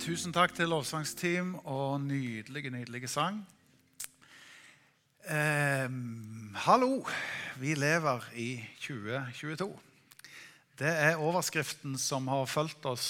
Tusen 0.00 0.32
takk 0.32 0.54
til 0.56 0.70
lovsangsteam 0.72 1.50
og 1.68 2.00
nydelige, 2.00 2.70
nydelige 2.72 3.08
sang. 3.08 3.42
Eh, 5.28 5.90
hallo! 6.64 7.02
Vi 7.60 7.74
lever 7.76 8.24
i 8.32 8.64
2022. 8.80 9.66
Det 10.80 10.88
er 10.88 11.20
overskriften 11.20 11.98
som 12.00 12.30
har 12.32 12.48
fulgt 12.48 12.88
oss 12.88 13.08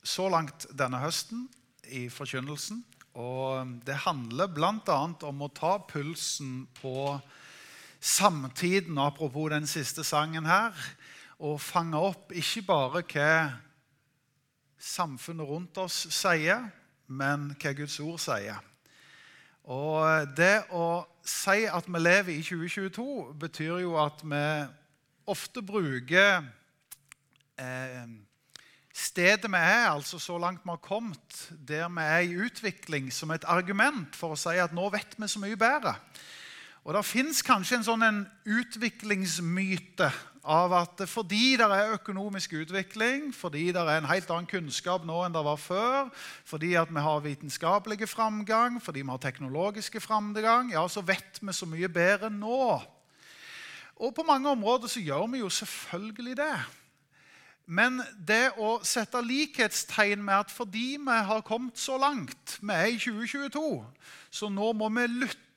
så 0.00 0.30
langt 0.32 0.64
denne 0.72 1.02
høsten 1.02 1.50
i 1.92 2.06
forkynnelsen. 2.08 2.80
Og 3.12 3.74
det 3.84 3.98
handler 4.06 4.48
bl.a. 4.48 4.96
om 5.28 5.44
å 5.44 5.50
ta 5.52 5.74
pulsen 5.84 6.62
på 6.80 7.18
samtiden, 8.00 8.96
apropos 8.96 9.52
den 9.52 9.68
siste 9.68 10.00
sangen 10.00 10.48
her, 10.48 10.72
og 11.44 11.60
fange 11.60 12.00
opp 12.00 12.32
ikke 12.32 12.64
bare 12.72 13.04
hva 13.04 13.28
samfunnet 14.82 15.46
rundt 15.46 15.78
oss 15.78 16.06
sier, 16.10 16.66
men 17.06 17.52
hva 17.60 17.72
Guds 17.76 18.00
ord 18.02 18.18
sier. 18.22 18.58
Og 19.70 20.32
det 20.34 20.64
å 20.74 21.04
si 21.22 21.62
at 21.70 21.86
vi 21.86 22.02
lever 22.02 22.34
i 22.34 22.42
2022, 22.42 23.06
betyr 23.38 23.84
jo 23.84 23.94
at 24.02 24.24
vi 24.26 24.42
ofte 25.30 25.62
bruker 25.62 26.42
eh, 27.62 28.08
stedet 28.92 29.46
vi 29.46 29.60
er, 29.60 29.92
altså 29.92 30.18
så 30.18 30.34
langt 30.42 30.64
vi 30.64 30.74
har 30.74 30.82
kommet, 30.82 31.38
der 31.54 31.86
vi 31.88 32.02
er 32.02 32.26
i 32.26 32.36
utvikling, 32.48 33.12
som 33.14 33.30
et 33.30 33.46
argument 33.46 34.18
for 34.18 34.34
å 34.34 34.40
si 34.40 34.58
at 34.58 34.74
nå 34.74 34.90
vet 34.90 35.14
vi 35.14 35.30
så 35.30 35.42
mye 35.42 35.58
bedre. 35.58 35.94
Og 36.82 36.96
Det 36.96 37.04
fins 37.06 37.44
kanskje 37.46 37.78
en 37.78 37.86
sånn 37.86 38.02
en 38.02 38.22
utviklingsmyte 38.42 40.10
av 40.42 40.72
at 40.74 41.02
fordi 41.06 41.54
det 41.58 41.66
er 41.70 41.94
økonomisk 41.94 42.56
utvikling, 42.58 43.30
fordi 43.34 43.68
det 43.74 43.82
er 43.82 44.00
en 44.00 44.10
helt 44.10 44.30
annen 44.30 44.48
kunnskap 44.50 45.04
nå 45.06 45.20
enn 45.22 45.34
det 45.34 45.44
var 45.46 45.60
før, 45.60 46.10
fordi 46.44 46.74
vi 46.74 47.04
har 47.06 47.22
vitenskapelige 47.22 48.10
framgang, 48.10 48.80
fordi 48.82 49.04
vi 49.04 49.10
har 49.10 49.22
teknologiske 49.22 50.02
framgang, 50.02 50.72
ja, 50.74 50.82
så 50.88 51.00
vet 51.06 51.38
vi 51.40 51.54
så 51.54 51.66
mye 51.66 51.88
bedre 51.88 52.30
nå. 52.30 52.80
Og 54.02 54.14
på 54.14 54.26
mange 54.26 54.50
områder 54.50 54.90
så 54.90 55.00
gjør 55.00 55.28
vi 55.30 55.44
jo 55.44 55.48
selvfølgelig 55.48 56.36
det. 56.36 56.56
Men 57.66 58.00
det 58.18 58.50
å 58.58 58.80
sette 58.82 59.20
likhetstegn 59.22 60.24
med 60.24 60.34
at 60.42 60.50
fordi 60.50 60.96
vi 60.98 61.18
har 61.28 61.46
kommet 61.46 61.78
så 61.78 61.94
langt, 62.00 62.58
vi 62.58 62.74
er 62.74 62.90
i 62.90 62.98
2022, 62.98 63.62
så 64.34 64.50
nå 64.50 64.72
må 64.74 64.90
vi 64.90 65.06
lytte 65.06 65.51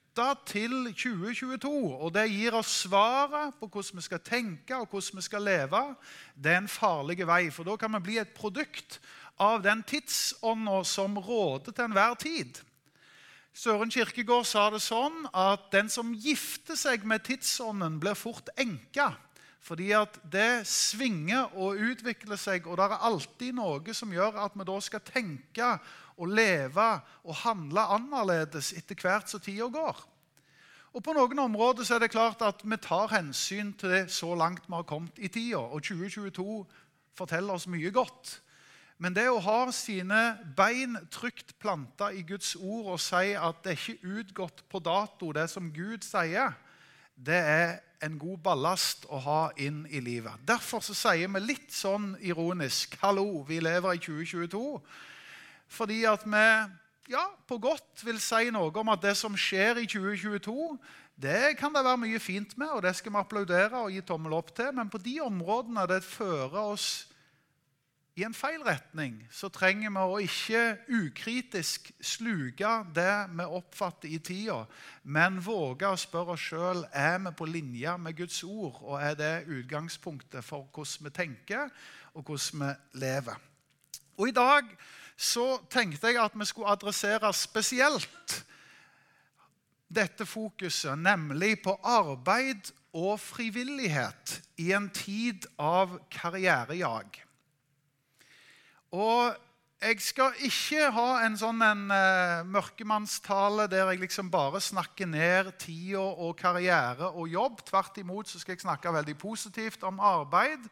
til 0.48 0.74
2022, 0.94 1.72
og 1.72 2.14
det 2.16 2.30
gir 2.32 2.56
oss 2.56 2.72
svaret 2.86 3.56
på 3.60 3.68
hvordan 3.68 4.00
vi 4.00 4.06
skal 4.06 4.22
tenke 4.24 4.78
og 4.78 4.88
hvordan 4.90 5.20
vi 5.20 5.26
skal 5.26 5.44
leve, 5.44 5.82
det 6.36 6.54
er 6.54 6.62
en 6.64 6.72
farlig 6.72 7.20
vei. 7.28 7.50
For 7.52 7.68
da 7.68 7.76
kan 7.80 7.94
vi 7.98 8.04
bli 8.08 8.18
et 8.22 8.36
produkt 8.38 9.00
av 9.42 9.64
den 9.66 9.84
tidsånda 9.84 10.84
som 10.88 11.18
råder 11.20 11.72
til 11.76 11.90
enhver 11.90 12.16
tid. 12.22 12.62
Søren 13.56 13.92
Kirkegård 13.92 14.48
sa 14.48 14.70
det 14.72 14.82
sånn 14.84 15.30
at 15.32 15.70
den 15.72 15.88
som 15.92 16.12
gifter 16.12 16.76
seg 16.76 17.06
med 17.08 17.24
tidsånden, 17.24 18.00
blir 18.04 18.18
fort 18.20 18.52
enka. 18.60 19.14
Fordi 19.66 19.90
at 19.98 20.20
det 20.30 20.68
svinger 20.70 21.56
og 21.58 21.80
utvikler 21.82 22.38
seg, 22.38 22.68
og 22.68 22.78
det 22.78 22.86
er 22.86 23.06
alltid 23.08 23.56
noe 23.58 23.96
som 23.98 24.12
gjør 24.14 24.38
at 24.44 24.54
vi 24.54 24.68
da 24.68 24.76
skal 24.84 25.02
tenke 25.08 25.70
og 26.18 26.32
leve 26.32 26.90
og 27.24 27.40
handle 27.44 27.84
annerledes 27.98 28.74
etter 28.78 29.00
hvert 29.02 29.30
som 29.30 29.44
tida 29.44 29.68
går. 29.72 30.04
Og 30.96 31.04
På 31.04 31.12
noen 31.12 31.40
områder 31.44 31.84
så 31.84 31.98
er 31.98 32.06
det 32.06 32.14
klart 32.14 32.42
at 32.46 32.62
vi 32.64 32.78
tar 32.80 33.12
hensyn 33.12 33.74
til 33.76 33.92
det 33.92 34.06
så 34.16 34.32
langt 34.36 34.64
vi 34.68 34.78
har 34.78 34.88
kommet 34.88 35.18
i 35.20 35.28
tida. 35.28 35.60
Og 35.60 35.84
2022 35.84 36.66
forteller 37.18 37.54
oss 37.54 37.68
mye 37.68 37.92
godt. 37.92 38.40
Men 38.98 39.12
det 39.12 39.26
å 39.28 39.42
ha 39.44 39.60
sine 39.76 40.38
bein 40.56 40.96
trygt 41.12 41.58
planta 41.60 42.14
i 42.16 42.24
Guds 42.24 42.54
ord 42.56 42.94
og 42.94 43.02
si 43.04 43.34
at 43.36 43.60
det 43.66 43.74
er 43.74 43.82
ikke 43.82 44.22
utgått 44.22 44.64
på 44.72 44.80
dato, 44.80 45.34
det 45.36 45.50
som 45.52 45.68
Gud 45.76 46.08
sier, 46.08 46.56
det 47.16 47.42
er 47.44 47.76
en 48.06 48.16
god 48.20 48.40
ballast 48.46 49.04
å 49.12 49.20
ha 49.24 49.42
inn 49.60 49.84
i 49.92 50.00
livet. 50.04 50.40
Derfor 50.48 50.84
så 50.84 50.96
sier 50.96 51.28
vi 51.32 51.44
litt 51.44 51.76
sånn 51.76 52.14
ironisk 52.24 52.96
'Hallo, 53.02 53.44
vi 53.48 53.60
lever 53.60 53.96
i 53.96 54.00
2022'. 54.00 54.80
Fordi 55.76 56.04
at 56.08 56.24
vi 56.24 56.46
ja, 57.12 57.26
på 57.48 57.58
godt 57.62 58.06
vil 58.06 58.20
si 58.22 58.50
noe 58.54 58.72
om 58.82 58.94
at 58.94 59.04
det 59.04 59.16
som 59.20 59.36
skjer 59.38 59.84
i 59.84 59.90
2022, 59.90 60.78
det 61.16 61.56
kan 61.60 61.74
det 61.76 61.86
være 61.86 62.02
mye 62.02 62.20
fint 62.20 62.58
med, 62.60 62.72
og 62.74 62.82
det 62.84 62.96
skal 62.98 63.14
vi 63.14 63.20
applaudere 63.22 63.84
og 63.86 63.92
gi 63.94 64.02
tommel 64.04 64.34
opp 64.36 64.50
til. 64.56 64.72
Men 64.76 64.90
på 64.92 65.00
de 65.00 65.20
områdene 65.24 65.86
det 65.92 66.02
fører 66.04 66.58
oss 66.64 66.88
i 68.16 68.24
en 68.24 68.36
feil 68.36 68.62
retning, 68.64 69.18
så 69.28 69.50
trenger 69.52 69.92
vi 69.92 70.02
å 70.02 70.20
ikke 70.24 70.60
ukritisk 71.04 71.90
sluke 72.00 72.70
det 72.96 73.12
vi 73.36 73.48
oppfatter 73.58 74.08
i 74.16 74.20
tida, 74.24 74.62
men 75.04 75.42
våge 75.44 75.90
å 75.92 76.00
spørre 76.00 76.38
oss 76.38 76.46
sjøl 76.48 76.86
er 76.96 77.20
vi 77.26 77.34
på 77.36 77.48
linje 77.50 77.98
med 78.00 78.16
Guds 78.16 78.40
ord, 78.48 78.80
og 78.88 79.02
er 79.04 79.20
det 79.20 79.34
utgangspunktet 79.52 80.48
for 80.48 80.64
hvordan 80.72 81.10
vi 81.10 81.16
tenker 81.20 81.68
og 82.16 82.24
hvordan 82.24 82.64
vi 82.64 83.02
lever. 83.04 83.44
Og 84.16 84.32
I 84.32 84.38
dag 84.40 84.72
så 85.16 85.58
tenkte 85.72 86.12
jeg 86.12 86.20
at 86.24 86.36
vi 86.36 86.46
skulle 86.46 86.72
adressere 86.72 87.32
spesielt 87.34 88.46
dette 89.96 90.26
fokuset, 90.28 90.98
nemlig 91.00 91.62
på 91.64 91.78
arbeid 91.84 92.72
og 92.96 93.20
frivillighet 93.20 94.40
i 94.58 94.72
en 94.76 94.90
tid 94.90 95.48
av 95.60 95.98
karrierejag. 96.12 97.22
Og 98.96 99.36
jeg 99.86 100.02
skal 100.02 100.34
ikke 100.42 100.88
ha 100.96 101.10
en 101.26 101.36
sånn 101.38 101.62
en, 101.62 101.84
uh, 101.94 102.42
mørkemannstale 102.50 103.68
der 103.70 103.92
jeg 103.92 104.02
liksom 104.02 104.32
bare 104.34 104.58
snakker 104.64 105.06
ned 105.10 105.52
tida 105.62 106.02
og 106.02 106.34
karriere 106.40 107.12
og 107.12 107.30
jobb. 107.30 107.62
Tvert 107.68 108.00
imot 108.02 108.32
så 108.32 108.42
skal 108.42 108.56
jeg 108.56 108.64
snakke 108.64 108.94
veldig 108.96 109.14
positivt 109.22 109.86
om 109.86 110.02
arbeid. 110.02 110.64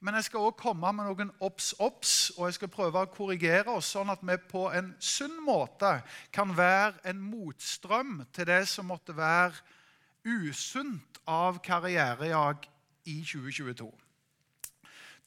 Men 0.00 0.14
jeg 0.16 0.28
skal 0.28 0.46
også 0.46 0.60
komme 0.62 0.92
med 0.96 1.10
noen 1.10 1.32
obs-obs, 1.44 2.30
og 2.36 2.46
jeg 2.46 2.56
skal 2.60 2.70
prøve 2.72 3.02
å 3.02 3.10
korrigere 3.12 3.74
oss, 3.74 3.90
sånn 3.96 4.12
at 4.14 4.22
vi 4.24 4.38
på 4.48 4.68
en 4.72 4.94
sunn 5.02 5.34
måte 5.44 5.98
kan 6.32 6.54
være 6.56 7.02
en 7.10 7.20
motstrøm 7.20 8.20
til 8.32 8.48
det 8.48 8.62
som 8.70 8.88
måtte 8.88 9.16
være 9.18 9.58
usunt 10.24 11.20
av 11.28 11.58
karrierejag 11.64 12.70
i 13.10 13.18
2022. 13.26 13.90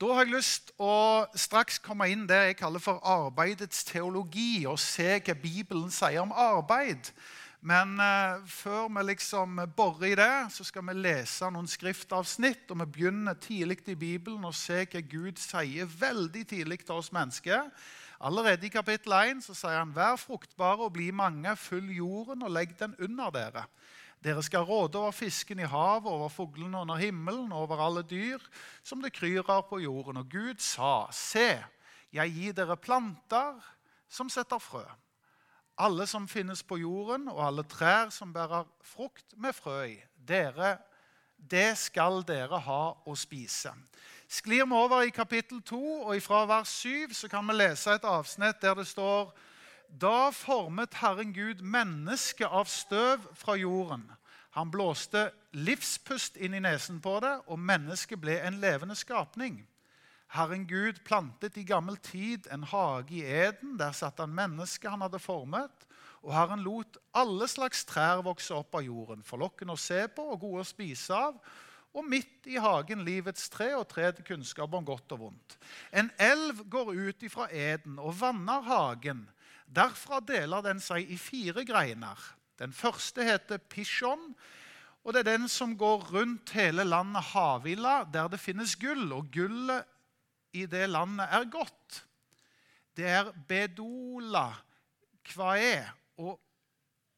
Da 0.01 0.09
har 0.09 0.25
jeg 0.25 0.33
lyst 0.33 0.71
å 0.81 0.93
straks 1.37 1.77
komme 1.83 2.07
inn 2.09 2.25
det 2.27 2.39
jeg 2.47 2.57
kaller 2.63 2.81
for 2.81 3.01
arbeidets 3.05 3.83
teologi, 3.85 4.65
og 4.65 4.79
se 4.81 5.19
hva 5.19 5.35
Bibelen 5.37 5.91
sier 5.93 6.23
om 6.23 6.33
arbeid. 6.33 7.11
Men 7.63 7.93
eh, 8.01 8.41
før 8.49 8.89
vi 8.91 9.03
liksom 9.07 9.61
borer 9.77 10.09
i 10.09 10.15
det, 10.19 10.31
så 10.51 10.65
skal 10.67 10.83
vi 10.89 10.97
lese 10.97 11.47
noen 11.53 11.69
skriftavsnitt. 11.69 12.65
og 12.73 12.81
Vi 12.81 12.89
begynner 12.97 13.37
tidlig 13.39 13.79
i 13.87 13.95
Bibelen 13.95 14.43
og 14.49 14.57
se 14.57 14.81
hva 14.83 15.03
Gud 15.13 15.39
sier 15.39 15.87
veldig 15.87 16.43
tidlig 16.49 16.81
til 16.83 16.97
oss 16.97 17.13
mennesker. 17.15 17.69
Allerede 18.23 18.67
i 18.67 18.73
kapittel 18.73 19.15
1 19.15 19.45
så 19.45 19.55
sier 19.55 19.77
han, 19.77 19.95
'Vær 19.95 20.19
fruktbare 20.19 20.83
og 20.83 20.93
bli 20.93 21.11
mange, 21.11 21.55
fyll 21.55 21.89
jorden 21.91 22.43
og 22.43 22.51
legg 22.51 22.75
den 22.79 22.95
under 22.99 23.29
dere.' 23.29 23.67
Dere 24.23 24.43
skal 24.43 24.63
råde 24.63 24.97
over 24.97 25.11
fisken 25.11 25.59
i 25.59 25.67
havet, 25.67 26.11
over 26.11 26.29
fuglene 26.29 26.79
under 26.79 26.95
himmelen, 26.95 27.51
over 27.51 27.81
alle 27.83 28.03
dyr 28.07 28.39
som 28.83 29.01
det 29.03 29.13
kryr 29.13 29.43
av 29.49 29.67
på 29.69 29.81
jorden. 29.83 30.17
Og 30.17 30.29
Gud 30.29 30.59
sa, 30.59 31.07
'Se, 31.11 31.63
jeg 32.13 32.31
gir 32.31 32.53
dere 32.53 32.77
planter 32.77 33.59
som 34.09 34.29
setter 34.29 34.59
frø.' 34.59 35.03
alle 35.77 36.07
som 36.07 36.27
finnes 36.27 36.63
på 36.63 36.77
jorden, 36.77 37.27
og 37.27 37.45
alle 37.47 37.63
trær 37.63 38.09
som 38.13 38.33
bærer 38.33 38.67
frukt 38.85 39.37
med 39.37 39.53
frø 39.53 39.83
i. 39.95 39.97
Dere, 40.27 40.77
det 41.37 41.77
skal 41.77 42.21
dere 42.27 42.59
ha 42.59 42.83
å 43.05 43.15
spise. 43.17 43.73
Sklir 44.29 44.65
vi 44.65 44.77
over 44.77 45.03
i 45.03 45.13
kapittel 45.13 45.61
2, 45.61 45.81
og 46.07 46.21
fra 46.23 46.43
vers 46.49 46.71
7 46.83 47.13
så 47.13 47.29
kan 47.29 47.47
vi 47.49 47.57
lese 47.57 47.97
et 47.97 48.05
avsnitt 48.07 48.61
der 48.61 48.77
det 48.79 48.87
står 48.87 49.33
Da 49.93 50.31
formet 50.33 50.95
Herren 50.97 51.33
Gud 51.33 51.61
mennesket 51.61 52.47
av 52.49 52.65
støv 52.65 53.27
fra 53.37 53.53
jorden. 53.53 54.07
Han 54.53 54.69
blåste 54.71 55.31
livspust 55.57 56.37
inn 56.37 56.53
i 56.53 56.61
nesen 56.61 56.99
på 57.01 57.17
det, 57.23 57.33
og 57.49 57.57
mennesket 57.57 58.21
ble 58.21 58.37
en 58.45 58.59
levende 58.61 58.95
skapning. 58.97 59.63
Herren 60.33 60.67
Gud 60.69 61.03
plantet 61.05 61.57
i 61.57 61.65
gammel 61.65 61.97
tid 62.01 62.47
en 62.53 62.65
hage 62.65 63.19
i 63.19 63.25
Eden. 63.25 63.75
Der 63.77 63.93
satt 63.97 64.21
han 64.21 64.33
mennesket 64.33 64.89
han 64.89 65.01
hadde 65.05 65.21
formet. 65.21 65.85
Og 66.23 66.31
Herren 66.33 66.63
lot 66.65 66.97
alle 67.17 67.47
slags 67.51 67.83
trær 67.85 68.23
vokse 68.25 68.55
opp 68.55 68.77
av 68.79 68.85
jorden, 68.85 69.25
forlokkende 69.25 69.75
å 69.75 69.81
se 69.81 70.05
på 70.13 70.25
og 70.33 70.41
gode 70.41 70.63
å 70.63 70.69
spise 70.69 71.17
av. 71.17 71.37
Og 71.93 72.05
midt 72.09 72.47
i 72.49 72.57
hagen 72.57 73.03
livets 73.05 73.49
tre 73.53 73.71
og 73.77 73.85
tre 73.91 74.07
til 74.15 74.25
kunnskap 74.25 74.73
om 74.73 74.85
godt 74.85 75.13
og 75.13 75.27
vondt. 75.27 75.57
En 75.93 76.09
elv 76.17 76.63
går 76.69 76.93
ut 76.93 77.25
ifra 77.25 77.49
Eden 77.53 77.99
og 78.01 78.15
vanner 78.21 78.65
hagen. 78.65 79.27
Derfra 79.69 80.21
deler 80.21 80.65
den 80.65 80.81
seg 80.81 81.09
i 81.09 81.19
fire 81.21 81.61
greiner. 81.65 82.17
Den 82.59 82.73
første 82.73 83.23
heter 83.25 83.57
Pishon. 83.57 84.33
Og 85.03 85.13
det 85.13 85.23
er 85.23 85.37
den 85.37 85.49
som 85.51 85.77
går 85.77 86.05
rundt 86.13 86.53
hele 86.55 86.85
landet 86.87 87.23
Havila, 87.33 88.03
der 88.13 88.29
det 88.31 88.39
finnes 88.39 88.75
gull. 88.79 89.11
Og 89.11 89.27
gullet 89.33 89.83
i 90.53 90.65
det 90.69 90.87
landet 90.89 91.27
er 91.31 91.49
godt. 91.51 92.05
det 92.93 93.07
er 93.09 93.31
bedola, 93.49 94.53
kvae 95.25 95.79
og 96.21 96.37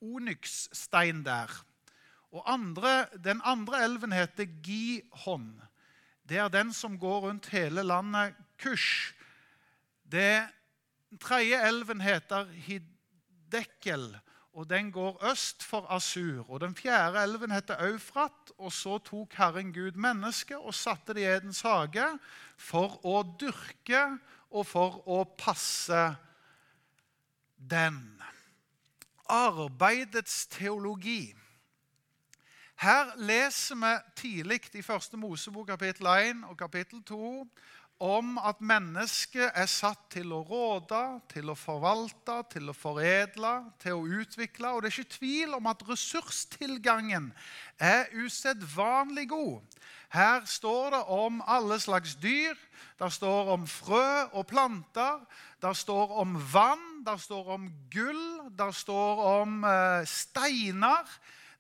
onyxstein 0.02 1.24
der. 1.26 1.52
Og 2.32 2.44
andre, 2.52 3.08
Den 3.24 3.42
andre 3.44 3.84
elven 3.84 4.12
heter 4.12 4.46
Gihon. 4.64 5.62
Det 6.30 6.38
er 6.38 6.48
den 6.48 6.74
som 6.74 7.00
går 7.00 7.20
rundt 7.28 7.50
hele 7.54 7.84
landet 7.84 8.36
Kush. 8.62 9.14
Den 10.12 10.48
tredje 11.20 11.60
elven 11.68 12.02
heter 12.02 12.46
Hidekkel, 12.46 14.20
og 14.56 14.70
den 14.70 14.92
går 14.92 15.20
øst 15.32 15.64
for 15.64 15.92
Asur. 15.92 16.50
Og 16.50 16.62
Den 16.62 16.76
fjerde 16.76 17.24
elven 17.24 17.52
heter 17.52 17.92
Eufrat, 17.92 18.52
og 18.58 18.72
så 18.72 18.98
tok 18.98 19.34
Herren 19.34 19.74
Gud 19.74 19.92
mennesket 19.92 20.58
og 20.58 20.74
satte 20.74 21.14
det 21.14 21.22
i 21.22 21.26
Edens 21.36 21.62
hage 21.62 22.06
for 22.58 23.00
å 23.06 23.24
dyrke 23.40 24.18
og 24.52 24.66
for 24.68 25.02
å 25.08 25.24
passe 25.38 26.16
den. 27.58 28.00
Arbeidets 29.28 30.48
teologi. 30.48 31.36
Her 32.76 33.12
leser 33.18 33.76
vi 33.76 33.94
tidlig 34.16 34.62
i 34.76 34.82
første 34.82 35.18
Mosebok 35.18 35.68
kapittel 35.68 36.08
1 36.08 36.44
og 36.48 36.58
kapittel 36.58 37.04
2 37.04 37.44
om 38.00 38.38
at 38.38 38.60
mennesket 38.60 39.52
er 39.56 39.68
satt 39.72 40.10
til 40.12 40.34
å 40.36 40.42
råde, 40.44 41.22
til 41.32 41.50
å 41.50 41.56
forvalte, 41.56 42.42
til 42.52 42.70
å 42.70 42.76
foredle, 42.76 43.54
til 43.80 43.94
å 43.96 44.08
utvikle. 44.22 44.74
Og 44.74 44.84
det 44.84 44.92
er 44.92 45.00
ikke 45.00 45.18
tvil 45.18 45.56
om 45.56 45.68
at 45.72 45.84
ressurstilgangen 45.88 47.32
er 47.80 48.12
usedvanlig 48.12 49.30
god. 49.32 49.62
Her 50.12 50.44
står 50.48 50.90
det 50.96 51.04
om 51.12 51.42
alle 51.48 51.80
slags 51.80 52.16
dyr. 52.20 52.56
Det 53.00 53.12
står 53.12 53.54
om 53.56 53.68
frø 53.68 54.28
og 54.34 54.48
planter. 54.48 55.20
Det 55.62 55.78
står 55.78 56.12
om 56.20 56.36
vann. 56.52 57.04
Det 57.08 57.22
står 57.22 57.48
om 57.58 57.72
gull. 57.92 58.52
Det 58.52 58.76
står 58.76 59.24
om 59.40 59.64
eh, 59.64 60.06
steiner. 60.08 61.04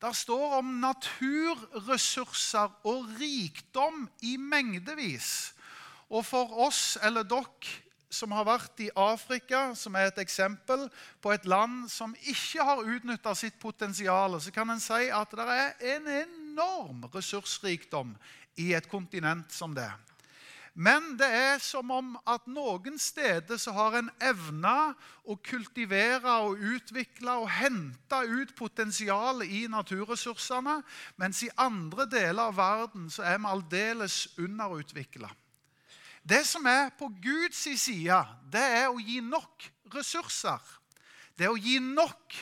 Det 0.01 0.15
står 0.15 0.59
om 0.59 0.65
naturressurser 0.83 2.69
og 2.83 3.05
rikdom 3.19 4.09
i 4.21 4.37
mengdevis. 4.37 5.54
Og 6.09 6.25
for 6.25 6.53
oss, 6.67 6.97
eller 7.03 7.25
dere 7.27 7.81
som 8.15 8.31
har 8.35 8.45
vært 8.47 8.79
i 8.85 8.91
Afrika, 8.95 9.73
som 9.75 9.95
er 9.97 10.09
et 10.09 10.21
eksempel 10.23 10.87
på 11.23 11.33
et 11.33 11.45
land 11.49 11.89
som 11.91 12.13
ikke 12.23 12.63
har 12.63 12.85
utnytta 12.85 13.33
sitt 13.35 13.57
potensial, 13.59 14.37
så 14.39 14.53
kan 14.55 14.71
en 14.71 14.81
si 14.83 15.09
at 15.11 15.35
det 15.35 15.47
er 15.51 15.95
en 15.95 16.09
enorm 16.21 17.07
ressursrikdom 17.13 18.15
i 18.61 18.71
et 18.77 18.87
kontinent 18.91 19.51
som 19.51 19.75
det. 19.75 19.89
Men 20.75 21.13
det 21.15 21.27
er 21.31 21.61
som 21.63 21.91
om 21.95 22.15
at 22.27 22.49
noen 22.51 22.97
steder 22.99 23.55
så 23.59 23.71
har 23.77 23.95
en 23.95 24.09
evna 24.19 24.91
å 25.23 25.37
kultivere 25.39 26.33
og 26.43 26.59
utvikle 26.59 27.37
og 27.39 27.47
hente 27.61 28.19
ut 28.27 28.51
potensialet 28.59 29.47
i 29.47 29.61
naturressursene, 29.71 30.81
mens 31.15 31.45
i 31.47 31.53
andre 31.55 32.09
deler 32.11 32.49
av 32.49 32.59
verden 32.59 33.07
så 33.07 33.23
er 33.23 33.39
vi 33.39 33.53
aldeles 33.53 34.25
underutvikla. 34.35 35.31
Det 36.25 36.41
som 36.47 36.65
er 36.65 36.89
på 36.97 37.11
Guds 37.21 37.67
side, 37.79 38.17
det 38.49 38.65
er 38.81 38.89
å 38.89 38.97
gi 38.97 39.19
nok 39.21 39.69
ressurser. 39.93 40.61
Det 41.37 41.45
er 41.45 41.53
å 41.53 41.59
gi 41.59 41.77
nok 41.83 42.37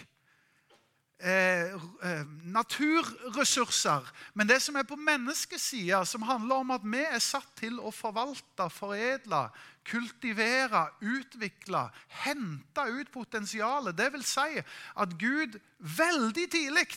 eh, 1.19 1.74
eh, 1.74 2.24
naturressurser. 2.47 4.07
Men 4.33 4.47
det 4.47 4.62
som 4.63 4.80
er 4.80 4.88
på 4.88 4.95
menneskets 4.95 5.68
side, 5.74 6.00
som 6.07 6.24
handler 6.24 6.63
om 6.63 6.71
at 6.71 6.85
vi 6.88 7.03
er 7.03 7.19
satt 7.19 7.51
til 7.59 7.81
å 7.83 7.91
forvalte, 7.91 8.69
foredle, 8.71 9.50
kultivere, 9.83 10.86
utvikle, 11.03 11.83
hente 12.24 12.88
ut 12.88 13.12
potensialet. 13.12 13.97
Det 14.00 14.13
vil 14.15 14.24
si 14.24 14.63
at 14.95 15.19
Gud 15.19 15.59
veldig 16.00 16.47
tidlig 16.56 16.88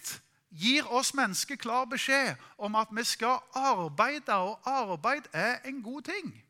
gir 0.55 0.87
oss 0.95 1.17
mennesker 1.19 1.59
klar 1.59 1.91
beskjed 1.91 2.37
om 2.63 2.79
at 2.79 2.95
vi 2.95 3.03
skal 3.05 3.43
arbeide, 3.59 4.39
og 4.39 4.61
arbeid 4.71 5.27
er 5.35 5.59
en 5.67 5.83
god 5.83 6.13
ting. 6.15 6.46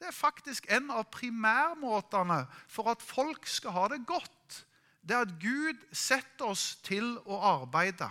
Det 0.00 0.08
er 0.08 0.16
faktisk 0.16 0.64
en 0.72 0.88
av 0.96 1.10
primærmåtene 1.12 2.46
for 2.72 2.88
at 2.88 3.02
folk 3.04 3.44
skal 3.44 3.74
ha 3.76 3.82
det 3.92 4.00
godt. 4.08 4.62
Det 5.04 5.16
er 5.16 5.26
at 5.26 5.36
Gud 5.42 5.82
setter 5.92 6.48
oss 6.54 6.78
til 6.86 7.18
å 7.28 7.36
arbeide. 7.50 8.08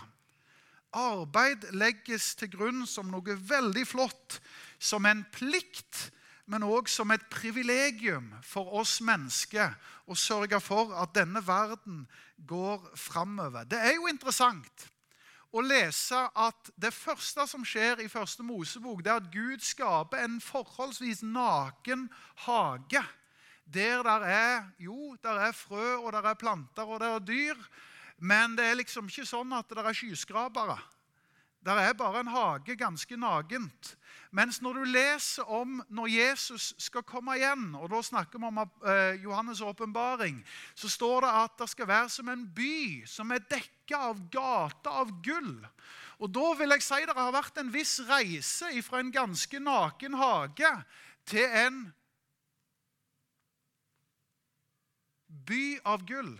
Arbeid 0.94 1.68
legges 1.74 2.32
til 2.38 2.50
grunn 2.54 2.86
som 2.86 3.10
noe 3.10 3.34
veldig 3.34 3.82
flott, 3.86 4.38
som 4.78 5.06
en 5.06 5.24
plikt, 5.34 6.10
men 6.50 6.66
òg 6.66 6.86
som 6.90 7.10
et 7.14 7.26
privilegium 7.30 8.30
for 8.46 8.70
oss 8.80 8.96
mennesker 9.06 9.74
å 10.10 10.18
sørge 10.18 10.58
for 10.62 10.94
at 10.98 11.14
denne 11.14 11.42
verden 11.46 12.04
går 12.46 12.86
framover. 12.98 13.66
Det 13.70 13.78
er 13.78 13.98
jo 13.98 14.10
interessant 14.10 14.86
å 15.50 15.62
lese 15.64 16.18
at 16.38 16.70
det 16.78 16.92
første 16.94 17.46
som 17.50 17.64
skjer 17.66 18.04
i 18.04 18.10
første 18.10 18.44
Mosebok, 18.46 19.02
det 19.02 19.10
er 19.10 19.22
at 19.22 19.32
Gud 19.34 19.64
skaper 19.66 20.22
en 20.22 20.38
forholdsvis 20.42 21.24
naken 21.26 22.06
hage. 22.46 23.02
Der 23.70 24.02
der 24.02 24.26
er 24.26 24.70
jo, 24.78 25.16
der 25.22 25.42
er 25.48 25.52
frø, 25.52 25.96
og 25.98 26.12
der 26.12 26.30
er 26.30 26.38
planter 26.38 26.86
og 26.86 27.00
der 27.00 27.18
er 27.18 27.26
dyr. 27.26 27.58
Men 28.18 28.56
det 28.56 28.66
er 28.66 28.78
liksom 28.78 29.08
ikke 29.08 29.26
sånn 29.26 29.52
at 29.56 29.70
det 29.70 29.82
er 29.82 29.96
skyskrapere. 29.96 30.78
Der 31.64 31.76
er 31.76 31.92
bare 31.92 32.20
en 32.20 32.32
hage 32.32 32.76
ganske 32.76 33.16
nagent. 33.16 33.96
Mens 34.32 34.62
når 34.62 34.72
du 34.72 34.84
leser 34.84 35.42
om 35.42 35.82
når 35.88 36.06
Jesus 36.06 36.74
skal 36.78 37.02
komme 37.02 37.34
igjen, 37.36 37.74
og 37.74 37.90
da 37.92 38.00
snakker 38.02 38.38
vi 38.38 38.48
om 38.48 38.58
uh, 38.62 39.14
Johannes' 39.20 39.62
åpenbaring, 39.64 40.40
så 40.74 40.88
står 40.88 41.20
det 41.20 41.32
at 41.42 41.58
det 41.58 41.68
skal 41.70 41.88
være 41.88 42.08
som 42.08 42.28
en 42.28 42.46
by 42.54 43.04
som 43.06 43.30
er 43.30 43.44
dekka 43.50 44.00
av 44.08 44.22
gater 44.32 45.00
av 45.02 45.12
gull. 45.22 45.66
Og 46.20 46.32
Da 46.34 46.52
vil 46.58 46.72
jeg 46.76 46.82
si 46.84 47.00
det 47.08 47.16
har 47.16 47.32
vært 47.32 47.58
en 47.60 47.72
viss 47.72 48.00
reise 48.08 48.70
fra 48.82 49.00
en 49.00 49.12
ganske 49.12 49.58
naken 49.60 50.14
hage 50.14 50.72
til 51.26 51.44
en 51.44 51.80
by 55.28 55.80
av 55.84 56.04
gull. 56.06 56.38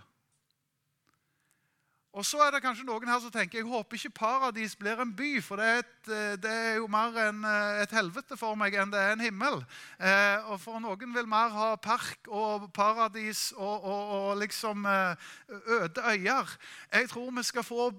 Og 2.10 2.24
så 2.26 2.40
er 2.42 2.50
det 2.50 2.62
kanskje 2.64 2.82
noen 2.88 3.06
her 3.06 3.20
som 3.22 3.30
tenker 3.30 3.60
jeg 3.60 3.68
håper 3.70 3.94
ikke 3.94 4.16
paradis 4.18 4.72
blir 4.74 4.98
en 4.98 5.12
by, 5.14 5.28
for 5.46 5.60
det 5.60 5.66
er, 5.70 5.82
et, 5.84 6.08
eh, 6.10 6.32
det 6.42 6.50
er 6.50 6.72
jo 6.80 6.88
mer 6.90 7.14
en, 7.22 7.44
eh, 7.46 7.82
et 7.84 7.92
helvete 7.94 8.34
for 8.38 8.58
meg 8.58 8.74
enn 8.74 8.90
det 8.90 8.98
er 8.98 9.12
en 9.14 9.22
himmel. 9.22 9.60
Eh, 10.02 10.48
og 10.50 10.58
for 10.58 10.82
noen 10.82 11.14
vil 11.14 11.28
mer 11.30 11.54
ha 11.54 11.68
park 11.78 12.26
og 12.26 12.66
paradis 12.74 13.52
og, 13.54 13.86
og, 13.86 14.10
og 14.16 14.40
liksom 14.42 14.88
eh, 14.90 15.30
øde 15.78 16.02
øyer. 16.02 16.50
Jeg 16.90 17.12
tror 17.14 17.30
vi 17.36 17.46
skal 17.46 17.66
få 17.68 17.92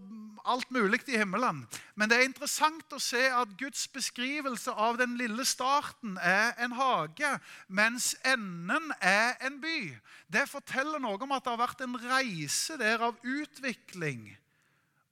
alt 0.44 0.72
mulig 0.76 1.00
i 1.08 1.16
himmelen. 1.22 1.64
Men 1.96 2.12
det 2.12 2.18
er 2.20 2.28
interessant 2.28 2.92
å 2.92 3.00
se 3.00 3.22
at 3.32 3.56
Guds 3.60 3.88
beskrivelse 3.94 4.76
av 4.76 5.00
den 5.00 5.16
lille 5.16 5.46
starten 5.48 6.18
er 6.20 6.52
en 6.60 6.76
hage, 6.76 7.32
mens 7.70 8.12
enden 8.28 8.92
er 9.00 9.38
en 9.40 9.62
by. 9.64 9.96
Det 10.32 10.50
forteller 10.52 11.00
noe 11.00 11.20
om 11.22 11.32
at 11.36 11.46
det 11.46 11.54
har 11.54 11.64
vært 11.64 11.84
en 11.86 11.96
reise 12.02 12.76
der 12.82 13.04
av 13.08 13.20
utvikling 13.24 14.01
utvikling 14.02 14.38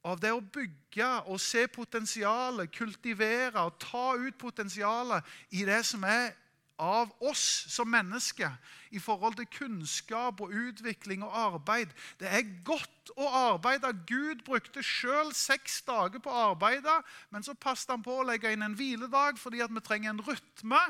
av 0.03 0.19
det 0.19 0.31
å 0.31 0.41
bygge 0.41 1.07
og 1.27 1.39
se 1.43 1.67
potensialet, 1.67 2.71
kultivere 2.71 3.59
og 3.59 3.79
ta 3.79 4.15
ut 4.15 4.37
potensialet 4.39 5.23
i 5.51 5.65
det 5.67 5.83
som 5.85 6.03
er 6.07 6.31
av 6.79 7.11
oss 7.19 7.65
som 7.67 7.89
mennesker 7.91 8.53
i 8.95 8.99
forhold 9.03 9.35
til 9.35 9.49
kunnskap 9.51 10.39
og 10.39 10.53
utvikling 10.55 11.25
og 11.27 11.35
arbeid. 11.35 11.91
Det 12.17 12.31
er 12.31 12.47
godt 12.63 13.11
å 13.19 13.27
arbeide. 13.27 13.91
Gud 14.07 14.45
brukte 14.47 14.79
sjøl 14.79 15.33
seks 15.35 15.81
dager 15.83 16.23
på 16.23 16.31
å 16.31 16.53
arbeide, 16.53 17.01
men 17.29 17.43
så 17.43 17.53
passet 17.53 17.91
han 17.91 18.05
på 18.05 18.21
å 18.21 18.25
legge 18.31 18.53
inn 18.55 18.63
en 18.63 18.79
hviledag 18.79 19.37
fordi 19.37 19.59
vi 19.59 19.83
trenger 19.83 20.15
en 20.15 20.23
rytme. 20.23 20.81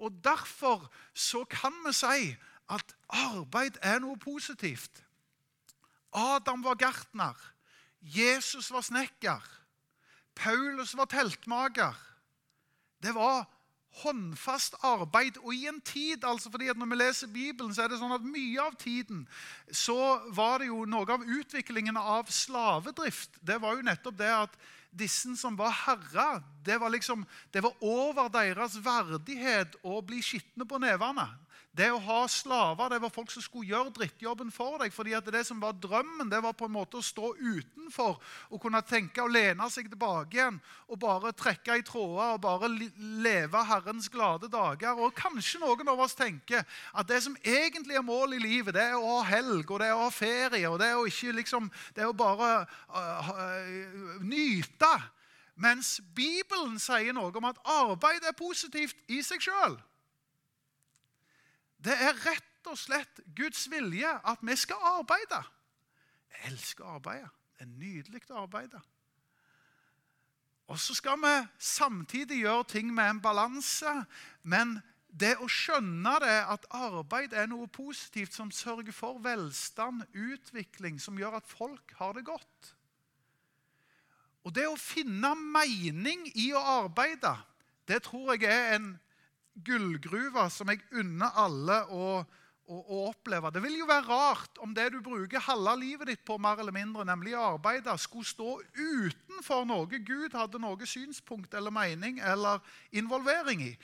Og 0.00 0.16
Derfor 0.24 0.88
så 1.12 1.44
kan 1.44 1.76
vi 1.84 1.92
si 1.92 2.36
at 2.72 2.96
arbeid 3.12 3.76
er 3.84 4.00
noe 4.00 4.16
positivt. 4.16 5.04
Adam 6.14 6.62
var 6.62 6.78
gartner. 6.78 7.34
Jesus 8.00 8.70
var 8.70 8.84
snekker. 8.86 9.42
Paulus 10.34 10.94
var 10.94 11.06
teltmaker. 11.10 11.94
Det 13.02 13.14
var 13.14 13.44
håndfast 14.02 14.74
arbeid. 14.82 15.38
Og 15.42 15.54
i 15.54 15.66
en 15.70 15.80
tid, 15.80 16.24
altså 16.24 16.50
fordi 16.50 16.68
at 16.72 16.78
når 16.78 16.90
vi 16.90 16.98
leser 16.98 17.30
Bibelen, 17.32 17.74
så 17.74 17.84
er 17.84 17.92
det 17.92 18.00
sånn 18.00 18.14
at 18.14 18.26
mye 18.26 18.62
av 18.62 18.76
tiden 18.80 19.24
så 19.70 19.98
var 20.34 20.62
det 20.62 20.70
jo 20.70 20.84
noe 20.88 21.06
av 21.14 21.26
utviklingen 21.26 21.98
av 22.00 22.30
slavedrift. 22.32 23.38
Det 23.40 23.60
var 23.62 23.78
jo 23.78 23.86
nettopp 23.86 24.18
det 24.18 24.32
at 24.34 24.58
disse 24.94 25.32
som 25.38 25.56
var 25.58 25.74
herrer, 25.74 26.42
det 26.62 26.76
var, 26.78 26.92
liksom, 26.94 27.24
det 27.50 27.64
var 27.64 27.74
over 27.82 28.28
deres 28.30 28.76
verdighet 28.78 29.74
å 29.82 29.98
bli 30.06 30.20
skitne 30.22 30.66
på 30.70 30.78
nevene. 30.78 31.26
Det 31.74 31.88
å 31.90 31.98
ha 31.98 32.20
slaver 32.30 32.92
det 32.92 33.00
var 33.02 33.10
folk 33.10 33.32
som 33.34 33.42
skulle 33.42 33.72
gjøre 33.72 33.90
drittjobben 33.96 34.52
for 34.54 34.78
deg. 34.78 34.92
fordi 34.94 35.14
at 35.18 35.26
Det 35.26 35.42
som 35.46 35.58
var 35.60 35.72
drømmen, 35.74 36.30
det 36.30 36.38
var 36.42 36.52
på 36.54 36.68
en 36.68 36.76
måte 36.76 37.00
å 37.00 37.02
stå 37.02 37.34
utenfor 37.34 38.20
og 38.50 38.60
kunne 38.62 38.82
tenke 38.86 39.22
og 39.22 39.32
lene 39.34 39.66
seg 39.70 39.88
tilbake 39.90 40.36
igjen 40.38 40.60
og 40.86 41.00
bare 41.02 41.32
trekke 41.34 41.78
i 41.80 41.82
tråder 41.82 42.36
og 42.36 42.40
bare 42.44 42.68
leve 42.70 43.64
Herrens 43.66 44.06
glade 44.08 44.46
dager. 44.48 44.94
Og 44.94 45.14
Kanskje 45.18 45.58
noen 45.64 45.90
av 45.90 45.98
oss 46.04 46.14
tenker 46.14 46.62
at 46.92 47.08
det 47.08 47.20
som 47.24 47.34
egentlig 47.42 47.98
er 47.98 48.06
målet 48.06 48.38
i 48.38 48.46
livet, 48.46 48.74
det 48.74 48.84
er 48.92 48.94
å 48.94 49.18
ha 49.18 49.24
helg 49.26 49.70
og 49.70 49.80
det 49.82 49.88
er 49.88 49.96
å 49.96 50.04
ha 50.06 50.12
ferie 50.14 50.70
og 50.70 50.78
det 50.78 50.92
er 50.92 51.00
å 51.00 51.08
ikke 51.10 51.34
liksom, 51.40 51.66
det 51.96 52.04
er 52.04 52.12
å 52.12 52.14
bare 52.14 52.68
uh, 52.94 53.32
uh, 53.34 54.22
nyte. 54.22 54.92
Mens 55.58 55.98
Bibelen 56.14 56.78
sier 56.78 57.14
noe 57.14 57.34
om 57.34 57.50
at 57.50 57.58
arbeid 57.66 58.22
er 58.22 58.38
positivt 58.38 58.96
i 59.10 59.18
seg 59.26 59.42
sjøl. 59.42 59.74
Det 61.84 61.94
er 61.94 62.16
rett 62.24 62.70
og 62.70 62.78
slett 62.80 63.20
Guds 63.36 63.66
vilje 63.70 64.08
at 64.24 64.42
vi 64.42 64.56
skal 64.56 64.80
arbeide. 64.94 65.42
Jeg 66.32 66.52
elsker 66.54 66.86
å 66.86 66.96
arbeide. 66.98 67.28
Det 67.54 67.66
er 67.66 67.70
nydelig 67.70 68.24
å 68.30 68.44
arbeide. 68.46 68.80
Og 70.72 70.80
så 70.80 70.96
skal 70.96 71.20
vi 71.20 71.34
samtidig 71.60 72.40
gjøre 72.40 72.64
ting 72.72 72.94
med 72.94 73.10
en 73.10 73.20
balanse. 73.22 73.92
Men 74.42 74.78
det 75.12 75.36
å 75.38 75.48
skjønne 75.50 76.16
det, 76.24 76.38
at 76.50 76.64
arbeid 76.74 77.36
er 77.36 77.46
noe 77.50 77.68
positivt 77.70 78.34
som 78.34 78.50
sørger 78.50 78.94
for 78.96 79.20
velstand, 79.22 80.02
utvikling, 80.10 80.98
som 81.00 81.18
gjør 81.20 81.38
at 81.38 81.46
folk 81.46 81.94
har 82.00 82.16
det 82.16 82.24
godt 82.26 82.72
Og 84.44 84.52
det 84.52 84.66
å 84.68 84.76
finne 84.76 85.30
mening 85.38 86.26
i 86.34 86.50
å 86.52 86.60
arbeide, 86.60 87.30
det 87.88 88.02
tror 88.04 88.34
jeg 88.34 88.50
er 88.50 88.74
en 88.76 88.90
gullgruve 89.54 90.48
som 90.50 90.70
jeg 90.72 90.82
unner 90.98 91.36
alle 91.38 91.76
å, 91.94 92.06
å, 92.66 92.78
å, 92.78 93.02
oppleve. 93.10 93.52
Det 93.54 93.62
vil 93.62 93.76
jo 93.78 93.88
være 93.88 94.08
rart 94.08 94.58
om 94.64 94.74
det 94.74 94.88
du 94.94 94.98
bruker 95.04 95.44
halve 95.46 95.76
livet 95.80 96.10
ditt 96.10 96.24
på, 96.26 96.38
mer 96.42 96.60
eller 96.60 96.74
mindre, 96.74 97.06
nemlig 97.06 97.36
arbeide, 97.38 97.94
skulle 97.98 98.28
stå 98.28 98.56
utenfor 98.74 99.68
noe 99.68 100.00
Gud 100.00 100.34
hadde 100.34 100.60
noe 100.62 100.88
synspunkt 100.88 101.54
eller 101.54 101.74
mening 101.74 102.18
eller 102.24 102.64
involvering 102.92 103.62
i. 103.68 103.76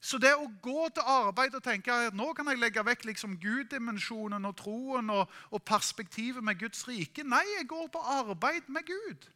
Så 0.00 0.16
det 0.16 0.32
å 0.32 0.46
gå 0.64 0.86
til 0.96 1.04
arbeid 1.04 1.54
og 1.58 1.64
tenke 1.64 1.92
at 1.92 2.14
nå 2.16 2.30
kan 2.32 2.48
jeg 2.48 2.56
legge 2.56 2.84
vekk 2.86 3.04
liksom 3.10 3.34
Gud-dimensjonen 3.42 4.48
og 4.48 4.56
troen 4.56 5.12
og, 5.12 5.26
og, 5.50 5.60
perspektivet 5.68 6.44
med 6.44 6.56
Guds 6.62 6.86
rike 6.88 7.24
Nei, 7.26 7.44
jeg 7.58 7.68
går 7.68 7.90
på 7.92 8.00
arbeid 8.00 8.70
med 8.72 8.88
Gud. 8.88 9.28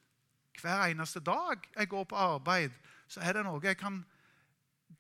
Hver 0.63 0.87
eneste 0.87 1.21
dag 1.21 1.69
jeg 1.75 1.91
går 1.93 2.09
på 2.09 2.17
arbeid, 2.17 2.73
så 3.13 3.21
er 3.21 3.37
det 3.37 3.45
noe 3.45 3.61
jeg 3.61 3.77
kan 3.77 4.01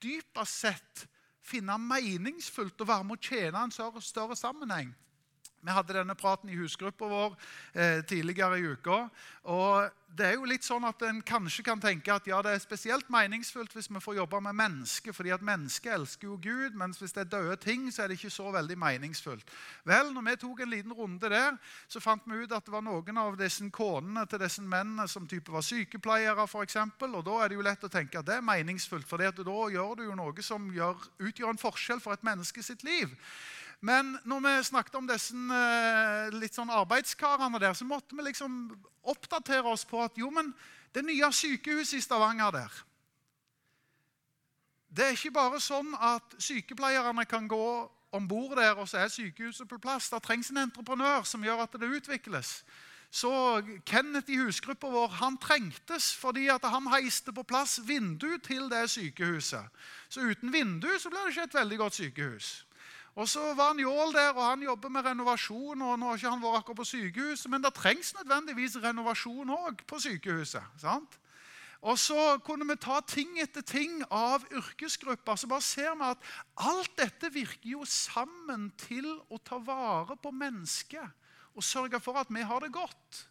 dypest 0.04 0.60
sett 0.66 1.06
finne 1.44 1.76
meningsfullt 1.80 2.80
å 2.80 2.88
være 2.88 3.06
med 3.08 3.18
å 3.18 3.24
tjene 3.28 3.64
en 3.66 3.72
større, 3.74 4.02
større 4.04 4.36
sammenheng. 4.38 4.92
Vi 5.64 5.72
hadde 5.72 5.96
denne 5.96 6.16
praten 6.18 6.50
i 6.52 6.56
husgruppa 6.58 7.08
vår 7.08 7.36
eh, 7.72 8.00
tidligere 8.04 8.58
i 8.60 8.72
uka. 8.74 9.08
og 9.44 9.90
det 10.14 10.26
er 10.28 10.36
jo 10.36 10.46
litt 10.46 10.62
sånn 10.62 10.84
at 10.86 11.02
En 11.08 11.20
kanskje 11.26 11.64
kan 11.66 11.80
tenke 11.82 12.12
at 12.14 12.26
ja, 12.28 12.38
det 12.44 12.52
er 12.54 12.62
spesielt 12.62 13.08
meningsfullt 13.12 13.72
hvis 13.74 13.90
vi 13.90 14.02
får 14.02 14.18
jobbe 14.20 14.40
med 14.46 14.56
mennesker, 14.60 15.14
fordi 15.16 15.32
at 15.34 15.44
mennesker 15.44 15.96
elsker 15.96 16.28
jo 16.28 16.36
Gud, 16.42 16.76
mens 16.78 17.00
hvis 17.02 17.14
det 17.16 17.24
er 17.24 17.32
døde 17.32 17.56
ting, 17.62 17.88
så 17.92 18.04
er 18.04 18.12
det 18.12 18.18
ikke 18.20 18.30
så 18.32 18.52
veldig 18.54 18.76
meningsfullt. 18.78 19.50
Vel, 19.88 20.12
når 20.14 20.26
vi 20.28 20.36
tok 20.44 20.62
en 20.62 20.70
liten 20.70 20.94
runde 20.94 21.30
der, 21.32 21.58
så 21.90 22.02
fant 22.02 22.22
vi 22.30 22.44
ut 22.44 22.54
at 22.54 22.66
det 22.66 22.74
var 22.74 22.84
noen 22.86 23.20
av 23.20 23.38
disse 23.40 23.66
konene 23.74 24.26
til 24.30 24.42
disse 24.44 24.62
mennene 24.62 25.08
som 25.10 25.26
type 25.30 25.52
var 25.52 25.66
sykepleiere, 25.66 26.46
f.eks. 26.46 26.78
Og 27.08 27.20
da 27.26 27.40
er 27.40 27.50
det 27.50 27.58
jo 27.58 27.66
lett 27.66 27.88
å 27.88 27.92
tenke 27.92 28.20
at 28.20 28.30
det 28.30 28.38
er 28.38 28.46
meningsfullt, 28.46 29.08
for 29.08 29.18
da 29.18 29.32
gjør 29.74 29.98
du 29.98 30.06
jo 30.06 30.18
noe 30.18 30.46
som 30.46 30.70
gjør, 30.74 31.10
utgjør 31.26 31.54
en 31.54 31.64
forskjell 31.64 32.02
for 32.04 32.14
et 32.14 32.26
menneske 32.26 32.62
sitt 32.62 32.86
liv. 32.86 33.10
Men 33.80 34.14
når 34.24 34.40
vi 34.44 34.54
snakket 34.68 34.94
om 34.94 35.08
disse 35.08 35.34
eh, 35.34 36.34
litt 36.34 36.54
sånn 36.54 36.72
arbeidskarene 36.72 37.60
der, 37.60 37.74
så 37.74 37.86
måtte 37.88 38.16
vi 38.16 38.26
liksom 38.28 38.70
oppdatere 39.02 39.68
oss 39.68 39.84
på 39.88 40.02
at 40.04 40.18
jo, 40.18 40.30
men 40.30 40.52
det 40.94 41.04
nye 41.04 41.30
sykehuset 41.32 41.98
i 41.98 42.04
Stavanger 42.04 42.54
der 42.54 42.82
Det 44.94 45.04
er 45.04 45.16
ikke 45.16 45.34
bare 45.34 45.60
sånn 45.60 45.90
at 45.98 46.36
sykepleierne 46.38 47.24
kan 47.26 47.48
gå 47.50 47.66
om 48.14 48.28
bord 48.28 48.56
der, 48.56 48.76
og 48.78 48.86
så 48.88 49.02
er 49.02 49.08
sykehuset 49.10 49.66
på 49.68 49.78
plass. 49.82 50.06
Det 50.10 50.22
trengs 50.22 50.52
en 50.52 50.62
entreprenør 50.62 51.24
som 51.26 51.42
gjør 51.42 51.64
at 51.64 51.72
det 51.80 51.90
utvikles. 51.96 52.60
Så 53.14 53.30
Kenneth 53.86 54.30
i 54.30 54.38
husgruppa 54.38 54.88
vår 54.90 55.12
han 55.20 55.36
trengtes 55.38 56.08
fordi 56.18 56.48
at 56.50 56.64
han 56.66 56.88
heiste 56.90 57.34
på 57.34 57.44
plass 57.46 57.76
vindu 57.86 58.38
til 58.42 58.66
det 58.70 58.88
sykehuset. 58.90 59.66
Så 60.08 60.24
uten 60.30 60.50
vindu 60.52 60.88
så 60.98 61.10
blir 61.10 61.26
det 61.26 61.34
ikke 61.34 61.44
et 61.48 61.58
veldig 61.60 61.78
godt 61.78 61.98
sykehus. 62.00 62.48
Og 63.14 63.28
så 63.28 63.54
var 63.54 63.74
Njål 63.74 63.92
Jål 63.94 64.12
der, 64.12 64.30
og 64.34 64.44
han 64.50 64.62
jobber 64.62 64.88
med 64.88 65.04
renovasjon. 65.04 65.82
og 65.82 65.98
nå 65.98 66.06
har 66.06 66.14
ikke 66.14 66.30
han 66.30 66.42
vært 66.42 66.56
akkurat 66.58 66.76
på 66.76 66.84
sykehuset, 66.84 67.50
Men 67.50 67.62
det 67.62 67.74
trengs 67.74 68.14
nødvendigvis 68.14 68.76
renovasjon 68.82 69.50
òg 69.50 69.84
på 69.86 69.98
sykehuset. 69.98 70.62
sant? 70.78 71.18
Og 71.84 71.98
så 71.98 72.38
kunne 72.44 72.64
vi 72.64 72.76
ta 72.80 73.00
ting 73.00 73.38
etter 73.40 73.60
ting 73.60 74.02
av 74.10 74.44
yrkesgrupper. 74.50 75.36
Så 75.36 75.46
bare 75.46 75.60
ser 75.60 75.94
vi 75.94 76.02
at 76.02 76.18
alt 76.56 76.96
dette 76.96 77.32
virker 77.32 77.70
jo 77.70 77.84
sammen 77.84 78.70
til 78.80 79.20
å 79.28 79.38
ta 79.38 79.58
vare 79.58 80.16
på 80.16 80.30
mennesket 80.30 81.04
og 81.54 81.62
sørge 81.62 82.00
for 82.00 82.16
at 82.18 82.26
vi 82.30 82.40
har 82.40 82.64
det 82.64 82.72
godt. 82.72 83.28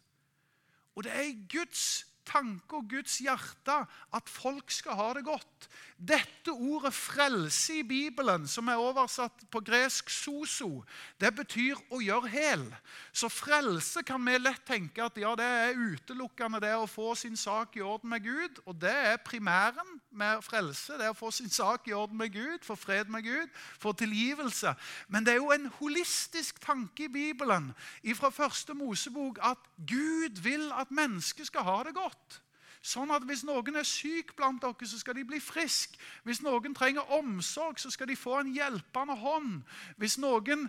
Og 0.94 1.04
det 1.04 1.12
er 1.12 1.48
Guds 1.50 2.06
tanke 2.26 2.78
og 2.78 2.88
Guds 2.90 3.18
hjerte 3.22 3.76
at 4.14 4.30
folk 4.30 4.72
skal 4.72 4.96
ha 4.98 5.08
det 5.16 5.24
godt. 5.26 5.68
Dette 5.96 6.52
ordet 6.52 6.92
'frelse' 6.92 7.80
i 7.80 7.82
Bibelen, 7.82 8.48
som 8.48 8.68
er 8.68 8.80
oversatt 8.80 9.44
på 9.50 9.60
gresk 9.60 10.10
'soso', 10.10 10.84
det 11.20 11.34
betyr 11.36 11.76
å 11.90 12.00
gjøre 12.00 12.28
hel. 12.28 12.64
Så 13.12 13.28
frelse 13.28 14.02
kan 14.02 14.24
vi 14.26 14.38
lett 14.38 14.64
tenke 14.66 15.04
at 15.04 15.16
ja, 15.16 15.34
det 15.34 15.44
er 15.44 15.78
utelukkende 15.78 16.60
det 16.60 16.74
å 16.76 16.90
få 16.90 17.14
sin 17.14 17.36
sak 17.36 17.76
i 17.76 17.84
orden 17.84 18.10
med 18.10 18.24
Gud. 18.24 18.60
Og 18.66 18.80
det 18.80 18.94
er 18.94 19.24
primæren 19.24 20.00
med 20.14 20.42
frelse. 20.42 20.94
Det 20.98 21.06
er 21.06 21.12
å 21.14 21.18
få 21.18 21.30
sin 21.34 21.50
sak 21.50 21.88
i 21.88 21.96
orden 21.96 22.18
med 22.18 22.32
Gud, 22.34 22.62
få 22.62 22.76
fred 22.78 23.10
med 23.12 23.26
Gud, 23.26 23.50
få 23.80 23.92
tilgivelse. 23.92 24.74
Men 25.08 25.26
det 25.26 25.34
er 25.34 25.42
jo 25.42 25.52
en 25.54 25.70
holistisk 25.80 26.60
tanke 26.64 27.08
i 27.08 27.12
Bibelen 27.12 27.72
fra 28.14 28.30
første 28.30 28.74
Mosebok 28.74 29.38
at 29.42 29.60
Gud 29.86 30.42
vil 30.42 30.70
at 30.72 30.90
mennesket 30.94 31.46
skal 31.50 31.66
ha 31.66 31.82
det 31.86 31.94
godt. 31.94 32.43
Sånn 32.84 33.08
at 33.14 33.24
hvis 33.24 33.46
noen 33.48 33.78
er 33.80 33.86
syk 33.88 34.34
blant 34.36 34.60
dere, 34.60 34.86
så 34.86 34.98
skal 35.00 35.16
de 35.16 35.22
bli 35.24 35.38
friske. 35.40 35.96
Hvis 36.26 36.42
noen 36.44 36.74
trenger 36.76 37.08
omsorg, 37.16 37.78
så 37.80 37.88
skal 37.88 38.10
de 38.10 38.16
få 38.18 38.42
en 38.42 38.50
hjelpende 38.52 39.16
hånd. 39.16 39.62
Hvis 39.96 40.18
noen 40.20 40.66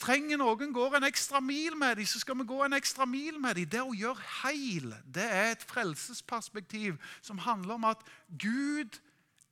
trenger 0.00 0.40
noen 0.40 0.72
går 0.72 0.96
en 0.96 1.08
ekstra 1.10 1.42
mil 1.44 1.76
med 1.76 2.00
dem, 2.00 2.08
så 2.08 2.22
skal 2.22 2.38
vi 2.40 2.48
gå 2.48 2.62
en 2.64 2.78
ekstra 2.78 3.04
mil 3.04 3.36
med 3.44 3.60
dem. 3.60 3.68
Det 3.76 3.84
å 3.84 3.92
gjøre 3.92 4.32
heil, 4.40 4.94
det 5.04 5.28
er 5.28 5.52
et 5.52 5.68
frelsesperspektiv 5.68 6.96
som 7.20 7.44
handler 7.44 7.76
om 7.76 7.84
at 7.92 8.08
Gud 8.40 8.96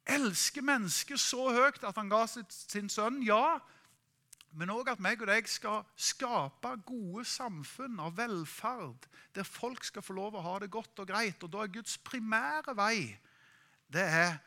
elsker 0.09 0.65
mennesker 0.65 1.21
så 1.21 1.51
høyt 1.53 1.85
at 1.85 2.01
han 2.01 2.09
ga 2.09 2.25
sin 2.31 2.89
sønn. 2.89 3.21
Ja, 3.27 3.59
men 4.57 4.71
òg 4.73 4.89
at 4.93 5.03
meg 5.03 5.21
og 5.23 5.29
deg 5.31 5.49
skal 5.51 5.83
skape 5.95 6.71
gode 6.89 7.25
samfunn 7.29 7.99
av 8.01 8.17
velferd, 8.19 9.09
der 9.37 9.47
folk 9.47 9.85
skal 9.85 10.05
få 10.05 10.17
lov 10.17 10.39
å 10.39 10.45
ha 10.45 10.59
det 10.63 10.71
godt 10.73 11.05
og 11.05 11.11
greit. 11.11 11.43
Og 11.45 11.53
da 11.53 11.65
er 11.65 11.75
Guds 11.75 11.99
primære 12.01 12.77
vei 12.79 13.19
det 13.89 14.05
er 14.05 14.39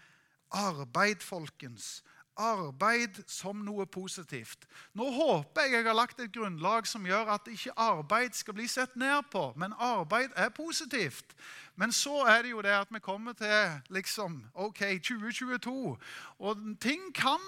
arbeid, 0.54 1.24
folkens. 1.26 2.04
Arbeid 2.38 3.18
som 3.30 3.60
noe 3.66 3.86
positivt. 3.90 4.68
Nå 4.98 5.08
håper 5.14 5.66
jeg 5.66 5.74
jeg 5.74 5.88
har 5.88 5.98
lagt 5.98 6.22
et 6.22 6.34
grunnlag 6.34 6.88
som 6.88 7.06
gjør 7.06 7.34
at 7.36 7.50
ikke 7.52 7.74
arbeid 7.78 8.38
skal 8.38 8.56
bli 8.58 8.68
sett 8.72 8.96
ned 8.96 9.28
på. 9.34 9.52
Men 9.58 9.76
arbeid 9.78 10.34
er 10.36 10.54
positivt. 10.56 11.36
Men 11.76 11.92
så 11.92 12.24
er 12.30 12.46
det 12.46 12.54
jo 12.54 12.62
det 12.62 12.74
at 12.78 12.94
vi 12.94 13.02
kommer 13.04 13.34
til 13.34 13.82
liksom, 13.90 14.42
ok, 14.54 14.80
2022, 15.02 15.98
og 16.40 16.66
ting 16.82 17.10
kan 17.16 17.42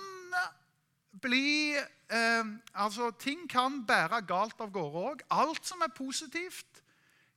bli 1.22 1.76
eh, 2.14 2.46
altså, 2.74 3.12
Ting 3.20 3.48
kan 3.50 3.82
bære 3.88 4.22
galt 4.30 4.62
av 4.62 4.72
gårde 4.74 5.06
òg. 5.10 5.24
Alt 5.34 5.66
som 5.68 5.82
er 5.82 5.94
positivt, 5.96 6.84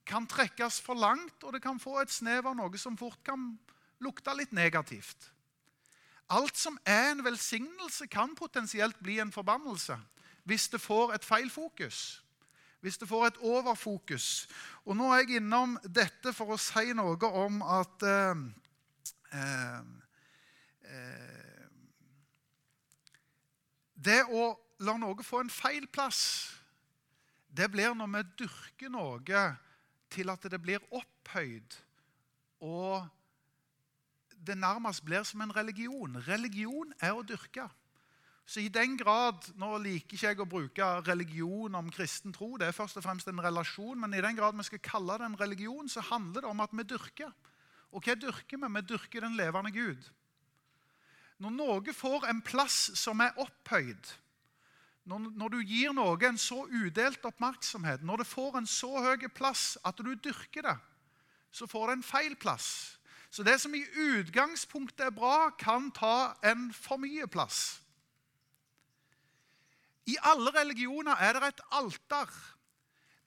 kan 0.06 0.26
trekkes 0.26 0.80
for 0.80 0.94
langt, 0.94 1.42
og 1.42 1.52
det 1.52 1.62
kan 1.62 1.80
få 1.82 1.98
et 2.00 2.12
snev 2.14 2.46
av 2.46 2.54
noe 2.54 2.78
som 2.78 2.96
fort 2.98 3.18
kan 3.26 3.56
lukte 3.98 4.34
litt 4.38 4.52
negativt. 4.54 5.32
Alt 6.30 6.58
som 6.58 6.78
er 6.86 7.10
en 7.10 7.24
velsignelse, 7.24 8.06
kan 8.06 8.34
potensielt 8.34 8.98
bli 9.02 9.18
en 9.22 9.32
forbannelse 9.32 9.98
hvis 10.46 10.68
det 10.70 10.78
får 10.80 11.16
et 11.16 11.24
feil 11.26 11.50
fokus. 11.50 12.22
Hvis 12.80 12.98
det 12.98 13.08
får 13.08 13.26
et 13.26 13.38
overfokus. 13.42 14.46
Og 14.84 14.96
Nå 14.96 15.08
er 15.10 15.24
jeg 15.24 15.40
innom 15.40 15.74
dette 15.82 16.30
for 16.36 16.54
å 16.54 16.58
si 16.60 16.92
noe 16.94 17.30
om 17.34 17.62
at 17.66 18.06
eh, 18.06 18.44
eh, 19.34 19.80
eh 20.86 21.42
det 23.96 24.20
å 24.28 24.52
la 24.84 24.96
noe 25.00 25.24
få 25.24 25.40
en 25.44 25.52
feil 25.52 25.86
plass, 25.88 26.52
det 27.48 27.70
blir 27.72 27.94
når 27.96 28.10
vi 28.12 28.22
dyrker 28.44 28.92
noe 28.92 29.42
til 30.12 30.30
at 30.30 30.48
det 30.52 30.60
blir 30.62 30.82
opphøyd 30.92 31.76
og 32.60 33.06
det 34.46 34.56
nærmest 34.58 35.04
blir 35.04 35.22
som 35.22 35.40
en 35.42 35.56
religion. 35.56 36.16
Religion 36.28 36.92
er 37.00 37.16
å 37.16 37.24
dyrke. 37.26 37.66
Så 38.46 38.60
i 38.62 38.70
den 38.70 38.94
grad, 38.96 39.42
Nå 39.58 39.72
liker 39.82 40.14
ikke 40.14 40.28
jeg 40.28 40.40
å 40.40 40.46
bruke 40.46 40.90
religion 41.08 41.74
om 41.74 41.90
kristen 41.90 42.32
tro, 42.32 42.52
det 42.56 42.68
er 42.68 42.76
først 42.76 43.00
og 43.00 43.02
fremst 43.02 43.26
en 43.28 43.42
relasjon, 43.42 43.98
men 43.98 44.14
i 44.14 44.22
den 44.22 44.36
grad 44.38 44.54
vi 44.54 44.66
skal 44.68 44.84
kalle 44.84 45.16
det 45.18 45.26
en 45.26 45.40
religion, 45.40 45.88
så 45.88 46.04
handler 46.12 46.44
det 46.44 46.52
om 46.52 46.62
at 46.62 46.76
vi 46.76 46.86
dyrker. 46.86 47.32
Og 47.90 48.06
hva 48.06 48.14
dyrker 48.14 48.60
vi? 48.60 48.70
Vi 48.76 48.84
dyrker 48.86 49.26
den 49.26 49.34
levende 49.38 49.72
Gud. 49.74 50.06
Når 51.42 51.52
noe 51.52 51.92
får 51.92 52.28
en 52.30 52.40
plass 52.40 52.92
som 52.96 53.20
er 53.20 53.34
opphøyd, 53.42 54.14
når, 55.06 55.30
når, 55.38 55.54
du 55.54 55.60
gir 55.62 55.94
noe 55.94 56.18
en 56.26 56.38
så 56.38 56.64
udelt 56.66 57.24
oppmerksomhet, 57.28 58.02
når 58.02 58.22
det 58.22 58.26
får 58.26 58.58
en 58.58 58.66
så 58.66 58.90
høy 59.04 59.28
plass 59.30 59.76
at 59.86 59.98
du 60.02 60.14
dyrker 60.14 60.66
det, 60.66 60.76
så 61.54 61.68
får 61.70 61.88
det 61.88 61.96
en 61.96 62.06
feil 62.06 62.34
plass. 62.36 62.98
Så 63.30 63.44
det 63.46 63.60
som 63.62 63.74
i 63.74 63.84
utgangspunktet 63.84 65.06
er 65.06 65.14
bra, 65.14 65.50
kan 65.58 65.90
ta 65.94 66.34
en 66.46 66.72
for 66.74 66.98
mye 66.98 67.26
plass. 67.30 67.78
I 70.06 70.16
alle 70.26 70.52
religioner 70.54 71.18
er 71.22 71.38
det 71.38 71.52
et 71.52 71.64
alter 71.74 72.34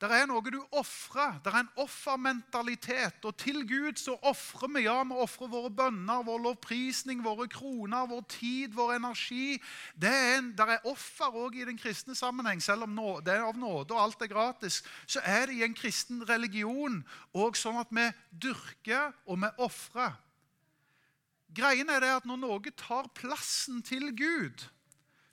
det 0.00 0.08
er 0.16 0.28
noe 0.30 0.40
du 0.48 0.62
ofrer. 0.80 1.34
Det 1.44 1.50
er 1.52 1.58
en 1.60 1.74
offermentalitet. 1.82 3.18
Og 3.28 3.34
til 3.36 3.66
Gud 3.68 3.98
så 4.00 4.14
ofrer 4.24 4.70
vi. 4.72 4.86
Ja, 4.86 5.02
vi 5.04 5.18
ofrer 5.20 5.50
våre 5.52 5.68
bønner, 5.76 6.22
vår 6.24 6.38
lovprisning, 6.46 7.20
våre 7.24 7.44
kroner, 7.52 8.06
vår 8.08 8.22
tid, 8.32 8.72
vår 8.72 8.94
energi. 8.96 9.58
Det 9.92 10.08
er, 10.08 10.38
en, 10.38 10.48
det 10.56 10.64
er 10.64 10.88
offer 10.88 11.36
òg 11.36 11.58
i 11.60 11.66
den 11.68 11.76
kristne 11.76 12.16
sammenheng. 12.16 12.62
Selv 12.64 12.86
om 12.88 12.96
det 13.26 13.34
er 13.34 13.44
av 13.44 13.60
nåde 13.60 13.92
og 13.92 14.00
alt 14.06 14.24
er 14.24 14.32
gratis, 14.32 14.80
så 15.04 15.20
er 15.20 15.50
det 15.50 15.58
i 15.58 15.66
en 15.68 15.76
kristen 15.76 16.24
religion 16.24 17.02
òg 17.36 17.60
sånn 17.60 17.82
at 17.82 17.92
vi 17.92 18.08
dyrker 18.46 19.12
og 19.28 19.42
vi 19.44 19.52
ofrer. 19.60 20.16
Greien 21.52 21.92
er 21.92 22.00
det 22.00 22.14
at 22.22 22.30
når 22.30 22.40
noe 22.40 22.72
tar 22.72 23.12
plassen 23.20 23.84
til 23.84 24.14
Gud, 24.16 24.64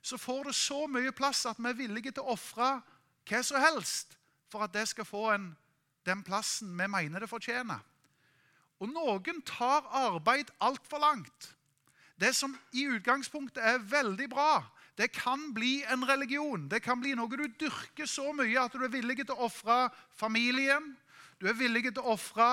så 0.04 0.20
får 0.20 0.50
det 0.50 0.56
så 0.60 0.84
mye 0.90 1.16
plass 1.16 1.46
at 1.48 1.56
vi 1.56 1.72
er 1.72 1.80
villige 1.80 2.12
til 2.18 2.26
å 2.26 2.36
ofre 2.36 2.74
hva 3.28 3.44
som 3.44 3.60
helst 3.64 4.17
for 4.50 4.64
at 4.64 4.74
det 4.74 4.86
skal 4.88 5.06
få 5.08 5.28
en, 5.34 5.52
den 6.06 6.24
plassen 6.24 6.72
vi 6.78 6.88
mener 6.88 7.24
det 7.24 7.30
fortjener. 7.30 7.80
Og 8.78 8.90
noen 8.92 9.42
tar 9.46 9.86
arbeid 9.90 10.50
altfor 10.62 11.02
langt. 11.02 11.52
Det 12.18 12.32
som 12.34 12.54
i 12.74 12.86
utgangspunktet 12.90 13.62
er 13.62 13.82
veldig 13.82 14.28
bra, 14.30 14.62
det 14.98 15.12
kan 15.14 15.52
bli 15.54 15.84
en 15.86 16.02
religion. 16.08 16.66
Det 16.70 16.82
kan 16.82 16.98
bli 17.00 17.14
noe 17.14 17.30
du 17.30 17.46
dyrker 17.60 18.06
så 18.10 18.32
mye 18.34 18.58
at 18.58 18.74
du 18.74 18.82
er 18.82 18.90
villig 18.90 19.20
til 19.20 19.36
å 19.36 19.46
ofre 19.46 19.86
familien. 20.18 20.96
Du 21.38 21.46
er 21.46 21.58
villig 21.58 21.84
til 21.92 22.02
å 22.02 22.16
ofre 22.16 22.48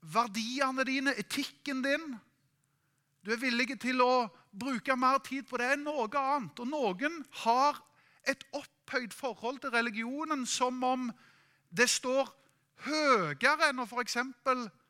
verdiene 0.00 0.84
dine, 0.88 1.12
etikken 1.20 1.82
din. 1.84 2.14
Du 3.24 3.32
er 3.32 3.40
villig 3.40 3.76
til 3.80 4.00
å 4.04 4.28
bruke 4.52 4.96
mer 4.96 5.20
tid 5.24 5.44
på 5.48 5.60
det 5.60 5.74
enn 5.74 5.84
noe 5.84 6.08
annet. 6.08 6.60
Og 6.60 6.68
noen 6.68 7.20
har 7.44 7.80
et 8.24 8.44
opphøyd 8.84 9.12
forhold 9.12 9.58
til 9.60 9.70
religionen 9.70 10.46
som 10.46 10.82
om 10.84 11.10
det 11.72 11.88
står 11.90 12.28
høyere 12.84 13.70
enn 13.70 13.80
å 13.80 13.86
f.eks. 13.88 14.18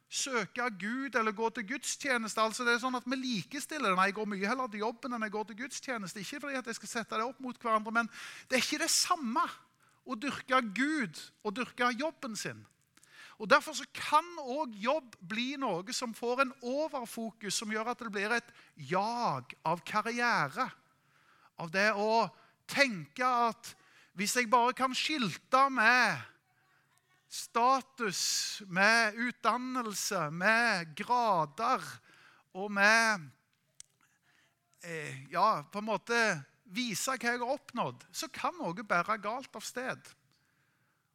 søke 0.09 0.67
Gud 0.79 1.15
eller 1.15 1.33
gå 1.33 1.49
til 1.51 1.67
gudstjeneste. 1.69 2.41
Altså 2.41 2.65
det 2.65 2.75
er 2.75 2.83
sånn 2.83 2.99
at 2.99 3.07
Vi 3.07 3.17
likestiller 3.17 3.91
det. 3.91 3.97
Nei, 3.97 4.09
jeg 4.11 4.19
går 4.19 4.27
mye 4.27 4.49
heller 4.49 4.69
til 4.69 4.85
jobben 4.85 5.15
enn 5.15 5.23
jeg 5.23 5.35
går 5.35 5.45
til 5.49 5.61
gudstjeneste. 5.63 6.21
Ikke 6.21 6.41
fordi 6.41 6.59
at 6.59 6.67
jeg 6.67 6.79
skal 6.81 6.93
sette 6.93 7.17
det 7.17 7.25
opp 7.25 7.41
mot 7.41 7.59
hverandre, 7.59 7.93
men 7.93 8.11
det 8.49 8.59
er 8.59 8.67
ikke 8.67 8.85
det 8.85 8.91
samme 8.91 9.47
å 10.05 10.19
dyrke 10.19 10.61
Gud 10.77 11.21
og 11.45 11.57
dyrke 11.57 11.95
jobben 11.99 12.37
sin. 12.37 12.65
Og 13.39 13.51
Derfor 13.51 13.75
så 13.75 13.87
kan 13.95 14.27
òg 14.39 14.77
jobb 14.79 15.17
bli 15.27 15.57
noe 15.59 15.93
som 15.93 16.13
får 16.15 16.45
en 16.45 16.53
overfokus, 16.63 17.57
som 17.57 17.73
gjør 17.73 17.91
at 17.91 18.03
det 18.05 18.13
blir 18.15 18.35
et 18.37 18.53
jag 18.77 19.57
av 19.67 19.83
karriere. 19.87 20.69
Av 21.59 21.71
det 21.71 21.91
å 21.99 22.29
tenke 22.71 23.27
at 23.27 23.75
hvis 24.15 24.37
jeg 24.39 24.51
bare 24.51 24.75
kan 24.77 24.95
skilte 24.95 25.65
med 25.75 26.23
status, 27.35 28.63
med 28.71 29.17
utdannelse, 29.19 30.29
med 30.31 30.93
grader 30.97 31.83
og 32.55 32.71
med 32.73 33.25
eh, 34.87 35.33
Ja, 35.33 35.65
på 35.67 35.83
en 35.83 35.89
måte 35.89 36.21
vise 36.65 37.11
hva 37.11 37.33
jeg 37.35 37.41
har 37.43 37.57
oppnådd, 37.57 38.07
så 38.15 38.31
kan 38.31 38.55
noe 38.59 38.87
bære 38.87 39.19
galt 39.23 39.59
av 39.59 39.67
sted. 39.67 40.15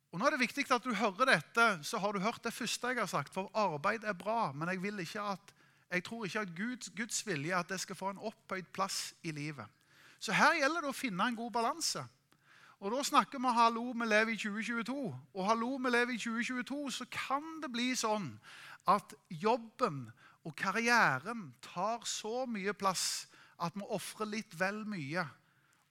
Og 0.10 0.20
nå 0.20 0.26
er 0.26 0.36
det 0.36 0.44
viktig 0.44 0.66
at 0.74 0.84
du 0.84 0.92
hører 0.98 1.36
dette, 1.36 1.66
så 1.86 2.00
har 2.02 2.14
du 2.14 2.24
hørt 2.24 2.44
det 2.44 2.54
første 2.56 2.92
jeg 2.92 3.00
har 3.00 3.10
sagt. 3.10 3.34
For 3.34 3.52
arbeid 3.54 4.04
er 4.04 4.18
bra, 4.18 4.52
men 4.52 4.72
jeg, 4.74 4.82
vil 4.82 5.04
ikke 5.04 5.24
at, 5.36 5.52
jeg 5.94 6.04
tror 6.04 6.26
ikke 6.26 6.46
at 6.46 6.56
Guds, 6.58 6.92
Guds 6.98 7.20
vilje 7.28 7.56
at 7.56 7.70
det 7.70 7.80
skal 7.80 7.98
få 7.98 8.12
en 8.14 8.24
opphøyd 8.32 8.72
plass 8.74 9.14
i 9.22 9.32
livet. 9.32 9.68
Så 10.20 10.34
her 10.36 10.58
gjelder 10.58 10.84
det 10.84 10.92
å 10.92 10.98
finne 10.98 11.30
en 11.30 11.38
god 11.38 11.54
balanse. 11.56 12.04
Og 12.80 12.92
Da 12.92 13.04
snakker 13.04 13.40
vi 13.44 13.50
hallo, 13.52 13.92
vi 13.92 14.06
lever 14.08 14.32
i 14.32 14.38
2022. 14.38 15.16
Og 15.34 15.46
hallo, 15.46 15.76
vi 15.76 15.90
lever 15.90 16.14
i 16.14 16.18
2022, 16.18 16.92
så 16.92 17.06
kan 17.12 17.44
det 17.60 17.68
bli 17.74 17.92
sånn 17.92 18.30
at 18.88 19.12
jobben 19.30 20.06
og 20.48 20.56
karrieren 20.56 21.50
tar 21.60 22.08
så 22.08 22.46
mye 22.48 22.72
plass 22.72 23.28
at 23.60 23.76
vi 23.76 23.84
ofrer 23.84 24.32
litt 24.32 24.56
vel 24.56 24.86
mye. 24.88 25.26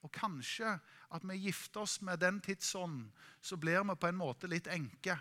Og 0.01 0.09
kanskje 0.17 0.79
at 1.13 1.29
vi 1.29 1.37
gifter 1.43 1.85
oss 1.85 1.99
med 2.01 2.23
den 2.25 2.41
tidsånden, 2.41 3.11
så 3.41 3.57
blir 3.57 3.85
vi 3.85 3.95
på 3.95 4.09
en 4.09 4.17
måte 4.17 4.49
litt 4.49 4.67
enke. 4.73 5.19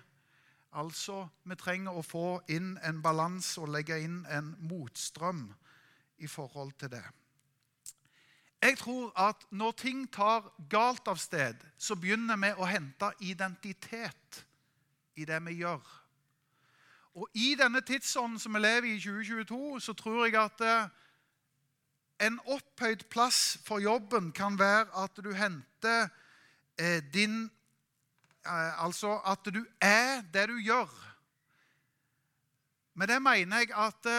Altså, 0.72 1.26
vi 1.44 1.57
trenger 1.57 1.92
å 1.92 2.04
få 2.04 2.40
inn 2.48 2.78
en 2.81 3.04
balanse 3.04 3.61
og 3.61 3.74
legge 3.76 4.00
inn 4.00 4.22
en 4.33 4.54
motstrøm 4.72 5.50
i 6.16 6.26
forhold 6.33 6.72
til 6.81 6.96
det. 6.96 7.04
Jeg 8.68 8.78
tror 8.78 9.12
at 9.16 9.46
når 9.50 9.70
ting 9.81 10.00
tar 10.12 10.44
galt 10.68 11.09
av 11.09 11.16
sted, 11.16 11.57
så 11.81 11.94
begynner 11.96 12.37
vi 12.37 12.50
å 12.52 12.66
hente 12.68 13.09
identitet 13.24 14.42
i 15.16 15.24
det 15.24 15.38
vi 15.46 15.54
gjør. 15.62 15.81
Og 17.16 17.31
i 17.33 17.54
denne 17.57 17.81
tidsånden 17.81 18.37
som 18.38 18.52
vi 18.52 18.61
lever 18.61 18.90
i 18.90 18.98
i 18.98 19.00
2022, 19.00 19.81
så 19.81 19.94
tror 19.96 20.26
jeg 20.26 20.37
at 20.37 20.61
eh, 20.61 20.90
en 22.28 22.37
opphøyd 22.44 23.07
plass 23.09 23.57
for 23.64 23.81
jobben 23.81 24.33
kan 24.37 24.59
være 24.61 24.92
at 25.00 25.16
du 25.24 25.31
henter 25.33 26.11
eh, 26.76 27.00
din 27.14 27.46
eh, 28.44 28.85
Altså 28.85 29.16
at 29.24 29.48
du 29.48 29.64
er 29.81 30.20
det 30.35 30.44
du 30.52 30.59
gjør. 30.61 30.92
Med 32.94 33.09
det 33.09 33.22
mener 33.22 33.64
jeg 33.64 33.72
at 33.72 34.12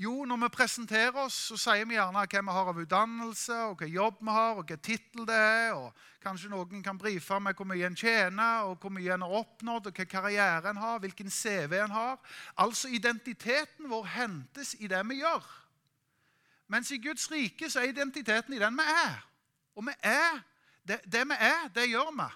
jo, 0.00 0.24
når 0.24 0.36
vi 0.36 0.48
presenterer 0.54 1.16
oss, 1.20 1.34
så 1.50 1.58
sier 1.60 1.84
vi 1.84 1.98
gjerne 1.98 2.22
hva 2.24 2.40
vi 2.40 2.52
har 2.56 2.68
av 2.70 2.78
utdannelse, 2.80 3.56
og 3.68 3.82
hva 3.82 3.88
jobb 3.90 4.22
vi 4.24 4.32
har, 4.32 4.54
og 4.56 4.70
hva 4.70 4.78
tittel 4.80 5.26
det 5.28 5.36
er. 5.36 5.74
og 5.76 5.92
Kanskje 6.24 6.48
noen 6.48 6.80
kan 6.84 6.96
brife 6.96 7.36
med 7.36 7.58
hvor 7.58 7.68
mye 7.68 7.84
en 7.84 7.98
tjener, 7.98 8.70
og 8.70 8.78
hvor 8.80 8.94
mye 8.96 9.12
en 9.12 9.26
har 9.26 9.34
oppnådd, 9.42 9.90
og 9.90 10.00
hva 10.00 10.06
karriere 10.08 10.72
en 10.72 10.80
har, 10.80 11.02
hvilken 11.04 11.28
CV 11.28 11.76
en 11.82 11.92
har. 11.92 12.16
Altså 12.56 12.88
identiteten 12.88 13.90
vår 13.92 14.08
hentes 14.14 14.72
i 14.80 14.88
det 14.88 15.02
vi 15.10 15.20
gjør. 15.20 15.44
Mens 16.72 16.94
i 16.96 17.00
Guds 17.02 17.28
rike 17.28 17.68
så 17.68 17.84
er 17.84 17.92
identiteten 17.92 18.56
i 18.56 18.62
den 18.62 18.80
vi 18.80 18.88
er. 18.94 19.20
Og 19.76 19.84
vi 19.84 19.98
er, 20.00 20.40
det, 20.86 21.02
det 21.04 21.26
vi 21.28 21.40
er, 21.44 21.68
det 21.76 21.88
gjør 21.90 22.12
vi. 22.16 22.32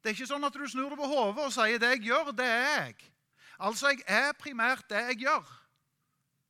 Det 0.00 0.14
er 0.14 0.16
ikke 0.16 0.32
sånn 0.32 0.48
at 0.48 0.56
du 0.56 0.64
snur 0.64 0.94
deg 0.94 1.00
på 1.00 1.12
hodet 1.12 1.44
og 1.44 1.52
sier 1.52 1.76
'det 1.76 1.94
jeg 1.98 2.08
gjør, 2.08 2.32
det 2.32 2.46
er 2.48 2.68
jeg'. 2.88 3.08
Altså, 3.58 3.88
jeg 3.88 4.04
er 4.06 4.32
primært 4.32 4.88
det 4.88 5.08
jeg 5.10 5.26
gjør. 5.28 5.58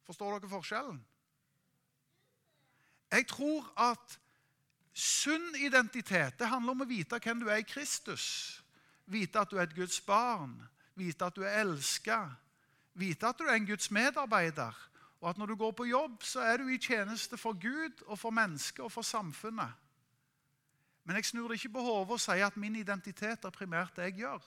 Forstår 0.09 0.39
dere 0.39 0.49
forskjellen? 0.49 0.99
Jeg 3.13 3.27
tror 3.29 3.67
at 3.77 4.19
sunn 4.97 5.55
identitet 5.61 6.39
det 6.41 6.49
handler 6.49 6.73
om 6.73 6.85
å 6.85 6.89
vite 6.89 7.21
hvem 7.21 7.43
du 7.43 7.49
er 7.49 7.61
i 7.61 7.69
Kristus. 7.69 8.25
Vite 9.09 9.41
at 9.41 9.53
du 9.53 9.57
er 9.57 9.67
et 9.69 9.77
Guds 9.77 10.01
barn, 10.05 10.57
vite 10.97 11.29
at 11.29 11.37
du 11.37 11.45
er 11.45 11.61
elska, 11.63 12.23
vite 12.99 13.29
at 13.29 13.39
du 13.39 13.47
er 13.47 13.57
en 13.57 13.69
Guds 13.69 13.91
medarbeider. 13.93 14.77
Og 15.21 15.31
at 15.31 15.39
når 15.41 15.53
du 15.53 15.57
går 15.61 15.73
på 15.77 15.89
jobb, 15.89 16.23
så 16.23 16.45
er 16.47 16.61
du 16.61 16.69
i 16.69 16.81
tjeneste 16.81 17.37
for 17.37 17.57
Gud 17.59 18.05
og 18.07 18.19
for 18.21 18.31
mennesket 18.31 18.85
og 18.85 18.93
for 18.93 19.03
samfunnet. 19.03 19.73
Men 21.05 21.17
jeg 21.17 21.31
snur 21.31 21.49
det 21.49 21.59
ikke 21.59 21.79
på 21.79 21.85
hodet 21.85 22.17
og 22.19 22.21
sier 22.21 22.47
at 22.47 22.57
min 22.61 22.77
identitet 22.77 23.45
er 23.45 23.55
primært 23.55 23.97
det 23.97 24.11
jeg 24.11 24.21
gjør. 24.25 24.45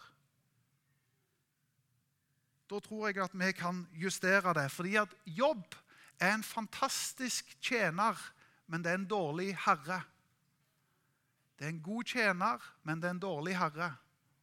Da 2.71 2.79
tror 2.79 3.09
jeg 3.09 3.19
at 3.19 3.33
vi 3.35 3.51
kan 3.51 3.83
justere 3.99 4.53
det. 4.55 4.69
Fordi 4.71 4.95
at 5.01 5.15
jobb 5.25 5.75
er 6.19 6.37
en 6.37 6.43
fantastisk 6.43 7.49
tjener, 7.59 8.15
men 8.67 8.83
det 8.83 8.93
er 8.93 9.01
en 9.01 9.09
dårlig 9.09 9.49
herre. 9.65 10.01
Det 11.59 11.67
er 11.67 11.73
en 11.73 11.83
god 11.83 12.07
tjener, 12.07 12.63
men 12.83 13.01
det 13.01 13.09
er 13.09 13.17
en 13.17 13.25
dårlig 13.25 13.57
herre. 13.59 13.89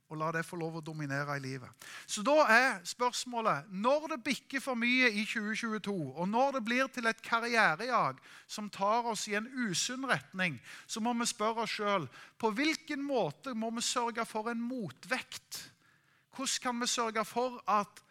Og 0.09 0.17
la 0.17 0.29
det 0.33 0.45
få 0.49 0.57
lov 0.57 0.79
å 0.79 0.83
dominere 0.85 1.35
i 1.37 1.43
livet. 1.45 1.87
Så 2.09 2.23
da 2.25 2.47
er 2.49 2.79
spørsmålet 2.89 3.69
Når 3.69 4.07
det 4.15 4.23
bikker 4.25 4.63
for 4.65 4.77
mye 4.79 5.11
i 5.11 5.25
2022, 5.29 5.93
og 6.17 6.29
når 6.29 6.57
det 6.57 6.63
blir 6.65 6.89
til 6.93 7.09
et 7.09 7.21
karrierejag 7.25 8.21
som 8.47 8.71
tar 8.73 9.09
oss 9.09 9.27
i 9.29 9.37
en 9.37 9.49
usunn 9.69 10.09
retning, 10.09 10.57
så 10.87 11.01
må 11.05 11.13
vi 11.13 11.29
spørre 11.29 11.65
oss 11.65 11.77
sjøl 11.77 12.09
på 12.41 12.53
hvilken 12.57 13.05
måte 13.05 13.53
må 13.53 13.69
vi 13.77 13.85
sørge 13.85 14.25
for 14.29 14.49
en 14.49 14.61
motvekt. 14.65 15.65
Hvordan 16.37 16.63
kan 16.63 16.81
vi 16.81 16.87
sørge 16.89 17.25
for 17.29 17.61
at 17.69 18.05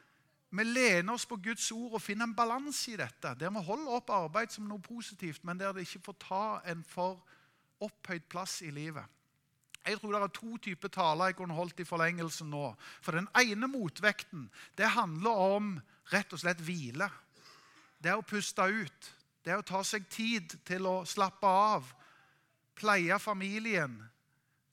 vi 0.49 0.63
lener 0.63 1.13
oss 1.13 1.25
på 1.27 1.35
Guds 1.43 1.71
ord 1.75 1.97
og 1.97 2.01
finner 2.01 2.27
en 2.27 2.35
balanse 2.35 2.93
i 2.93 2.99
dette. 2.99 3.33
Der 3.39 3.51
vi 3.51 3.63
holder 3.67 3.97
opp 3.99 4.09
arbeid 4.15 4.53
som 4.53 4.67
noe 4.69 4.79
positivt, 4.83 5.43
men 5.43 5.59
der 5.59 5.73
det 5.75 5.83
ikke 5.83 6.05
får 6.05 6.17
ta 6.23 6.45
en 6.71 6.83
for 6.87 7.19
opphøyd 7.83 8.29
plass 8.31 8.61
i 8.63 8.71
livet. 8.71 9.03
Jeg 9.87 9.99
tror 9.99 10.11
det 10.11 10.21
er 10.21 10.33
to 10.35 10.57
typer 10.57 10.91
taler 10.91 11.29
jeg 11.29 11.37
kunne 11.37 11.55
holdt 11.55 11.79
i 11.79 11.87
forlengelsen 11.87 12.49
nå. 12.51 12.73
For 13.01 13.15
Den 13.15 13.27
ene 13.39 13.67
motvekten 13.71 14.49
det 14.75 14.95
handler 14.95 15.43
om 15.55 15.69
rett 16.11 16.33
og 16.33 16.41
slett 16.41 16.63
hvile. 16.63 17.07
Det 17.99 18.11
er 18.11 18.19
å 18.19 18.25
puste 18.27 18.63
ut. 18.63 19.13
Det 19.43 19.53
er 19.53 19.61
å 19.61 19.67
ta 19.67 19.83
seg 19.83 20.07
tid 20.11 20.57
til 20.67 20.87
å 20.87 21.05
slappe 21.07 21.47
av. 21.47 21.87
Pleie 22.75 23.15
familien. 23.19 23.95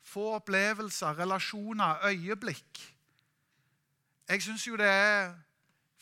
Få 0.03 0.35
opplevelser, 0.37 1.15
relasjoner, 1.19 2.03
øyeblikk. 2.11 2.83
Jeg 4.29 4.43
syns 4.43 4.67
jo 4.67 4.77
det 4.77 4.89
er 4.89 5.35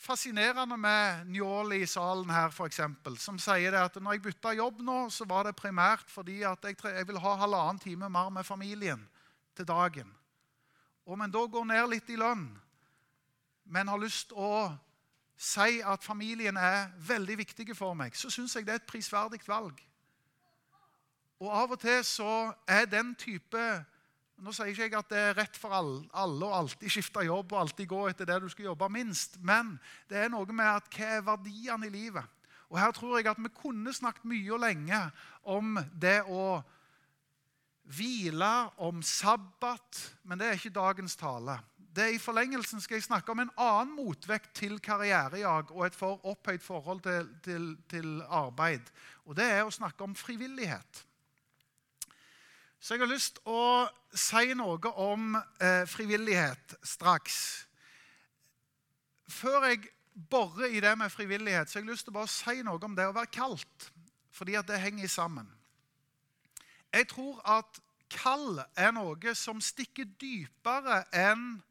fascinerende 0.03 0.77
med 0.77 1.27
Njål 1.31 1.73
i 1.73 1.85
salen 1.87 2.29
her, 2.29 2.51
eksempel, 2.65 3.15
som 3.17 3.37
sier 3.39 3.75
at 3.79 3.95
når 3.95 4.17
jeg 4.17 4.23
bytta 4.25 4.53
jobb 4.57 4.81
nå, 4.83 4.97
så 5.09 5.25
var 5.29 5.47
det 5.47 5.55
primært 5.55 6.11
fordi 6.11 6.41
at 6.47 6.65
jeg, 6.67 6.77
jeg 6.83 7.07
vil 7.07 7.21
ha 7.23 7.35
halvannen 7.39 7.79
time 7.79 8.09
mer 8.11 8.29
med 8.29 8.43
familien 8.43 9.05
til 9.55 9.67
dagen. 9.67 10.11
Om 11.05 11.21
en 11.21 11.31
da 11.31 11.45
går 11.47 11.65
ned 11.69 11.87
litt 11.91 12.11
i 12.11 12.19
lønn, 12.19 12.49
men 13.63 13.87
har 13.87 14.01
lyst 14.01 14.35
å 14.35 14.73
si 15.39 15.79
at 15.81 16.03
familien 16.03 16.57
er 16.59 16.91
veldig 17.07 17.37
viktig 17.39 17.71
for 17.75 17.95
meg, 17.97 18.15
så 18.15 18.31
syns 18.31 18.55
jeg 18.55 18.67
det 18.67 18.75
er 18.75 18.81
et 18.83 18.91
prisverdig 18.91 19.41
valg. 19.47 19.79
Og 21.43 21.49
av 21.51 21.73
og 21.75 21.79
til 21.79 22.03
så 22.07 22.53
er 22.67 22.85
den 22.87 23.15
type 23.19 23.63
nå 24.43 24.51
sier 24.51 24.71
ikke 24.73 24.87
jeg 24.89 24.95
at 24.99 25.11
det 25.11 25.19
er 25.21 25.35
rett 25.37 25.57
for 25.59 25.73
alle 25.73 26.47
å 26.47 26.53
alltid 26.59 26.91
skifte 26.91 27.23
jobb 27.23 27.53
og 27.53 27.61
alltid 27.61 27.89
gå 27.89 28.01
etter 28.09 28.27
det 28.27 28.41
du 28.43 28.49
skal 28.51 28.71
jobbe 28.71 28.89
minst, 28.91 29.39
men 29.39 29.77
det 30.11 30.19
er 30.19 30.31
noe 30.33 30.47
med 30.51 30.67
at 30.67 30.89
hva 30.91 31.11
er 31.17 31.27
verdiene 31.27 31.87
i 31.87 31.93
livet? 31.93 32.39
Og 32.73 32.79
Her 32.81 32.91
tror 32.95 33.19
jeg 33.19 33.29
at 33.29 33.39
vi 33.39 33.51
kunne 33.53 33.93
snakket 33.93 34.25
mye 34.25 34.53
og 34.55 34.63
lenge 34.63 34.99
om 35.45 35.77
det 35.93 36.23
å 36.25 36.63
hvile, 37.93 38.51
om 38.81 39.03
sabbat, 39.05 39.99
men 40.23 40.39
det 40.39 40.47
er 40.47 40.57
ikke 40.57 40.73
dagens 40.73 41.15
tale. 41.19 41.59
Det 41.93 42.07
I 42.15 42.21
forlengelsen 42.21 42.81
skal 42.81 42.97
jeg 42.97 43.05
snakke 43.05 43.29
om 43.31 43.43
en 43.43 43.51
annen 43.61 43.93
motvekt 43.93 44.55
til 44.57 44.79
karrierejag 44.81 45.69
og 45.75 45.85
et 45.85 45.97
for 45.97 46.23
opphøyd 46.25 46.63
forhold 46.65 47.03
til, 47.05 47.27
til, 47.45 47.67
til 47.91 48.23
arbeid. 48.25 48.89
Og 49.27 49.37
Det 49.37 49.45
er 49.45 49.61
å 49.61 49.73
snakke 49.73 50.03
om 50.03 50.15
frivillighet. 50.17 51.03
Så 52.83 52.97
jeg 52.97 53.05
har 53.05 53.13
lyst 53.13 53.37
til 53.37 53.47
å 53.47 53.85
si 54.11 54.55
noe 54.59 54.89
om 54.99 55.37
eh, 55.39 55.85
frivillighet 55.87 56.73
straks. 56.83 57.37
Før 59.31 59.69
jeg 59.69 59.85
borer 60.29 60.75
i 60.75 60.81
det 60.83 60.91
med 60.99 61.13
frivillighet, 61.13 61.71
så 61.71 61.79
har 61.79 61.85
jeg 61.85 61.93
lyst 61.93 62.09
til 62.09 62.11
å 62.11 62.17
bare 62.17 62.33
si 62.33 62.57
noe 62.67 62.83
om 62.83 62.97
det 62.97 63.05
å 63.07 63.15
være 63.15 63.31
kaldt. 63.31 63.87
Fordi 64.35 64.57
at 64.59 64.67
det 64.67 64.81
henger 64.83 65.07
sammen. 65.07 65.47
Jeg 66.91 67.07
tror 67.13 67.39
at 67.47 67.79
kall 68.11 68.59
er 68.75 68.91
noe 68.99 69.37
som 69.39 69.63
stikker 69.63 70.11
dypere 70.19 71.05
enn 71.15 71.63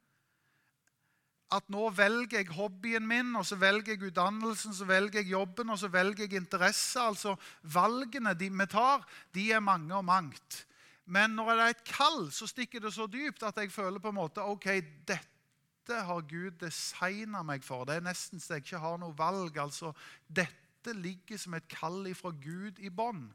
at 1.52 1.68
nå 1.68 1.90
velger 1.92 2.40
jeg 2.40 2.54
hobbyen 2.56 3.04
min, 3.04 3.36
og 3.36 3.44
så 3.44 3.60
velger 3.60 3.98
jeg 3.98 4.08
utdannelsen, 4.08 4.72
så 4.72 4.88
velger 4.88 5.20
jeg 5.20 5.34
jobben 5.36 5.76
og 5.76 5.84
så 5.84 5.92
velger 5.92 6.24
jeg 6.24 6.40
interesse. 6.40 6.96
Altså 7.04 7.36
Valgene 7.60 8.32
de 8.32 8.48
vi 8.48 8.72
tar, 8.72 9.04
de 9.36 9.50
er 9.52 9.60
mange 9.60 9.92
og 9.92 10.08
mangt. 10.08 10.62
Men 11.04 11.34
når 11.34 11.50
det 11.50 11.62
er 11.64 11.74
et 11.74 11.84
kall, 11.88 12.24
så 12.32 12.46
stikker 12.46 12.80
det 12.80 12.92
så 12.94 13.08
dypt 13.10 13.42
at 13.42 13.58
jeg 13.58 13.72
føler 13.72 14.02
på 14.02 14.12
en 14.12 14.20
måte 14.20 14.44
ok, 14.44 14.68
dette 15.08 15.98
har 16.06 16.26
Gud 16.30 16.58
designa 16.60 17.42
meg 17.42 17.64
for. 17.66 17.84
Det 17.84 17.98
er 17.98 18.06
nesten 18.06 18.40
så 18.40 18.56
jeg 18.56 18.66
ikke 18.66 18.82
har 18.84 18.98
noe 19.02 19.16
valg. 19.18 19.58
altså 19.58 19.92
Dette 20.28 20.94
ligger 20.94 21.38
som 21.38 21.54
et 21.58 21.68
kall 21.70 22.06
fra 22.14 22.30
Gud 22.30 22.78
i 22.78 22.90
bånn. 22.90 23.26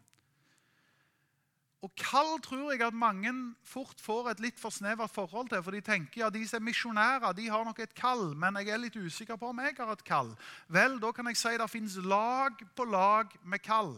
Og 1.86 1.94
kall 1.94 2.40
tror 2.42 2.72
jeg 2.74 2.82
at 2.82 2.96
mange 2.98 3.30
fort 3.68 4.00
får 4.02 4.32
et 4.32 4.40
litt 4.42 4.58
for 4.58 4.74
snevert 4.74 5.14
forhold 5.14 5.52
til. 5.52 5.62
For 5.62 5.76
de 5.76 5.82
tenker 5.86 6.24
ja, 6.24 6.30
de 6.34 6.42
som 6.48 6.58
er 6.58 6.66
misjonærer, 6.66 7.36
de 7.38 7.46
har 7.54 7.66
nok 7.68 7.84
et 7.84 7.94
kall, 7.96 8.32
men 8.36 8.58
jeg 8.58 8.74
er 8.74 8.82
litt 8.82 8.98
usikker 8.98 9.38
på 9.38 9.52
om 9.52 9.62
jeg 9.62 9.78
har 9.78 9.94
et 9.94 10.06
kall. 10.08 10.34
Vel, 10.74 10.98
da 11.04 11.12
kan 11.14 11.30
jeg 11.30 11.38
si 11.38 11.54
det 11.60 11.70
fins 11.70 12.00
lag 12.02 12.64
på 12.76 12.88
lag 12.90 13.36
med 13.46 13.62
kall. 13.62 13.94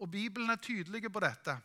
Og 0.00 0.08
Bibelen 0.10 0.50
er 0.50 0.62
tydelig 0.62 1.04
på 1.12 1.20
dette. 1.20 1.58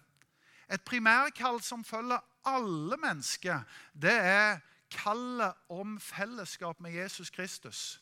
Et 0.74 0.82
primærkall 0.82 1.62
som 1.62 1.84
følger 1.86 2.20
alle 2.46 2.98
mennesker, 2.98 3.62
det 3.94 4.14
er 4.14 4.60
kallet 4.92 5.54
om 5.70 6.00
fellesskap 6.00 6.80
med 6.80 6.92
Jesus 6.92 7.30
Kristus. 7.30 8.02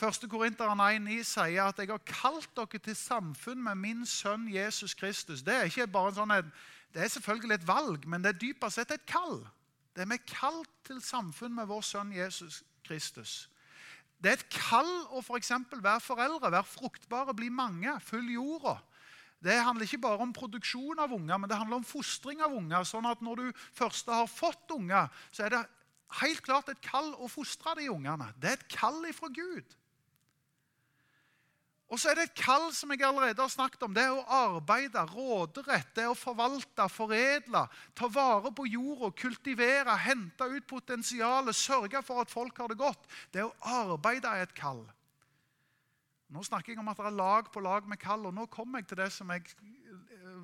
1. 0.00 0.30
Korinteren 0.30 0.80
1,9 0.80 1.22
sier 1.22 1.64
at 1.64 1.78
'jeg 1.78 1.88
har 1.88 1.98
kalt 1.98 2.56
dere 2.56 2.78
til 2.78 2.96
samfunn 2.96 3.62
med 3.62 3.74
min 3.74 4.06
sønn 4.06 4.54
Jesus 4.54 4.94
Kristus'. 4.94 5.44
Det 5.44 5.54
er 5.54 5.62
ikke 5.62 5.86
bare 5.86 6.08
en 6.08 6.14
sånn, 6.14 6.52
det 6.94 7.02
er 7.02 7.08
selvfølgelig 7.08 7.54
et 7.54 7.66
valg, 7.66 8.08
men 8.08 8.24
det 8.24 8.28
er 8.28 8.38
dypest 8.38 8.74
sett 8.74 8.90
et 8.90 9.06
kall. 9.06 9.46
Det 9.96 10.02
er 10.02 10.06
vi 10.06 10.16
kalt 10.16 10.70
til 10.84 11.00
samfunn 11.02 11.54
med 11.54 11.66
vår 11.66 11.80
sønn 11.80 12.12
Jesus 12.12 12.62
Kristus. 12.84 13.50
Det 14.22 14.28
er 14.28 14.32
et 14.32 14.50
kall 14.52 15.06
å 15.10 15.20
f.eks. 15.20 15.48
For 15.48 15.80
være 15.80 16.00
foreldre, 16.00 16.52
være 16.52 16.64
fruktbare, 16.64 17.34
bli 17.34 17.48
mange, 17.48 18.00
følge 18.00 18.32
jorda. 18.32 18.78
Det 19.40 19.56
handler 19.56 19.88
ikke 19.88 20.02
bare 20.04 20.20
om 20.20 20.32
produksjon 20.36 21.00
av 21.00 21.12
unger, 21.16 21.38
men 21.40 21.48
det 21.48 21.56
handler 21.56 21.80
om 21.80 21.86
fostring 21.88 22.42
av 22.44 22.52
unger. 22.52 22.84
sånn 22.84 23.08
at 23.08 23.22
når 23.24 23.36
du 23.36 23.52
først 23.72 24.06
har 24.12 24.28
fått 24.28 24.70
unger, 24.76 25.08
så 25.32 25.46
er 25.46 25.54
det 25.54 25.66
helt 26.20 26.42
klart 26.44 26.68
et 26.68 26.82
kall 26.84 27.14
å 27.16 27.28
fostre 27.30 27.78
de 27.78 27.88
ungene. 27.88 28.28
Det 28.36 28.50
er 28.50 28.58
et 28.58 28.68
kall 28.68 29.00
ifra 29.08 29.30
Gud. 29.32 29.76
Og 31.90 31.98
så 31.98 32.12
er 32.12 32.20
det 32.20 32.28
et 32.28 32.38
kall 32.38 32.68
som 32.74 32.92
jeg 32.94 33.02
allerede 33.02 33.42
har 33.42 33.50
snakket 33.50 33.82
om. 33.82 33.94
Det 33.94 34.04
er 34.04 34.14
å 34.14 34.22
arbeide, 34.30 35.02
råderett, 35.10 35.88
det 35.96 36.04
er 36.04 36.12
å 36.12 36.18
forvalte, 36.18 36.86
foredle, 36.86 37.64
ta 37.98 38.06
vare 38.06 38.52
på 38.54 38.68
jorda, 38.70 39.10
kultivere, 39.18 39.96
hente 40.04 40.46
ut 40.52 40.68
potensialet, 40.70 41.56
sørge 41.56 42.04
for 42.06 42.22
at 42.22 42.30
folk 42.30 42.62
har 42.62 42.70
det 42.70 42.78
godt. 42.78 43.10
Det 43.34 43.42
å 43.42 43.54
arbeide 43.66 44.30
er 44.30 44.46
et 44.46 44.54
kall. 44.54 44.84
Nå 46.30 46.42
snakker 46.46 46.72
jeg 46.72 46.78
om 46.78 46.88
at 46.92 46.98
det 47.00 47.08
er 47.10 47.18
lag 47.18 47.48
på 47.50 47.62
lag 47.62 47.86
med 47.90 47.98
kall, 47.98 48.28
og 48.28 48.34
nå 48.34 48.46
kommer 48.52 48.82
jeg 48.82 48.90
til 48.90 49.00
det 49.02 49.10
som 49.12 49.30
jeg 49.34 49.48
ville 49.50 49.80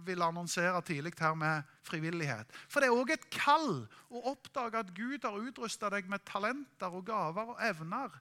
vil 0.06 0.22
annonsere 0.22 0.82
tidlig 0.82 1.12
her 1.18 1.34
med 1.34 1.62
frivillighet. 1.82 2.50
For 2.68 2.80
det 2.80 2.90
er 2.90 2.96
òg 2.96 3.12
et 3.14 3.28
kall 3.32 3.86
å 4.10 4.22
oppdage 4.32 4.80
at 4.80 4.92
Gud 4.94 5.24
har 5.26 5.38
utrusta 5.38 5.90
deg 5.92 6.08
med 6.10 6.24
talenter 6.28 6.92
og 6.92 7.06
gaver 7.08 7.54
og 7.54 7.62
evner 7.62 8.20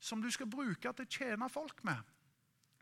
som 0.00 0.22
du 0.22 0.30
skal 0.30 0.50
bruke 0.50 0.92
til 0.92 1.04
å 1.04 1.10
tjene 1.10 1.50
folk 1.52 1.82
med. 1.86 1.98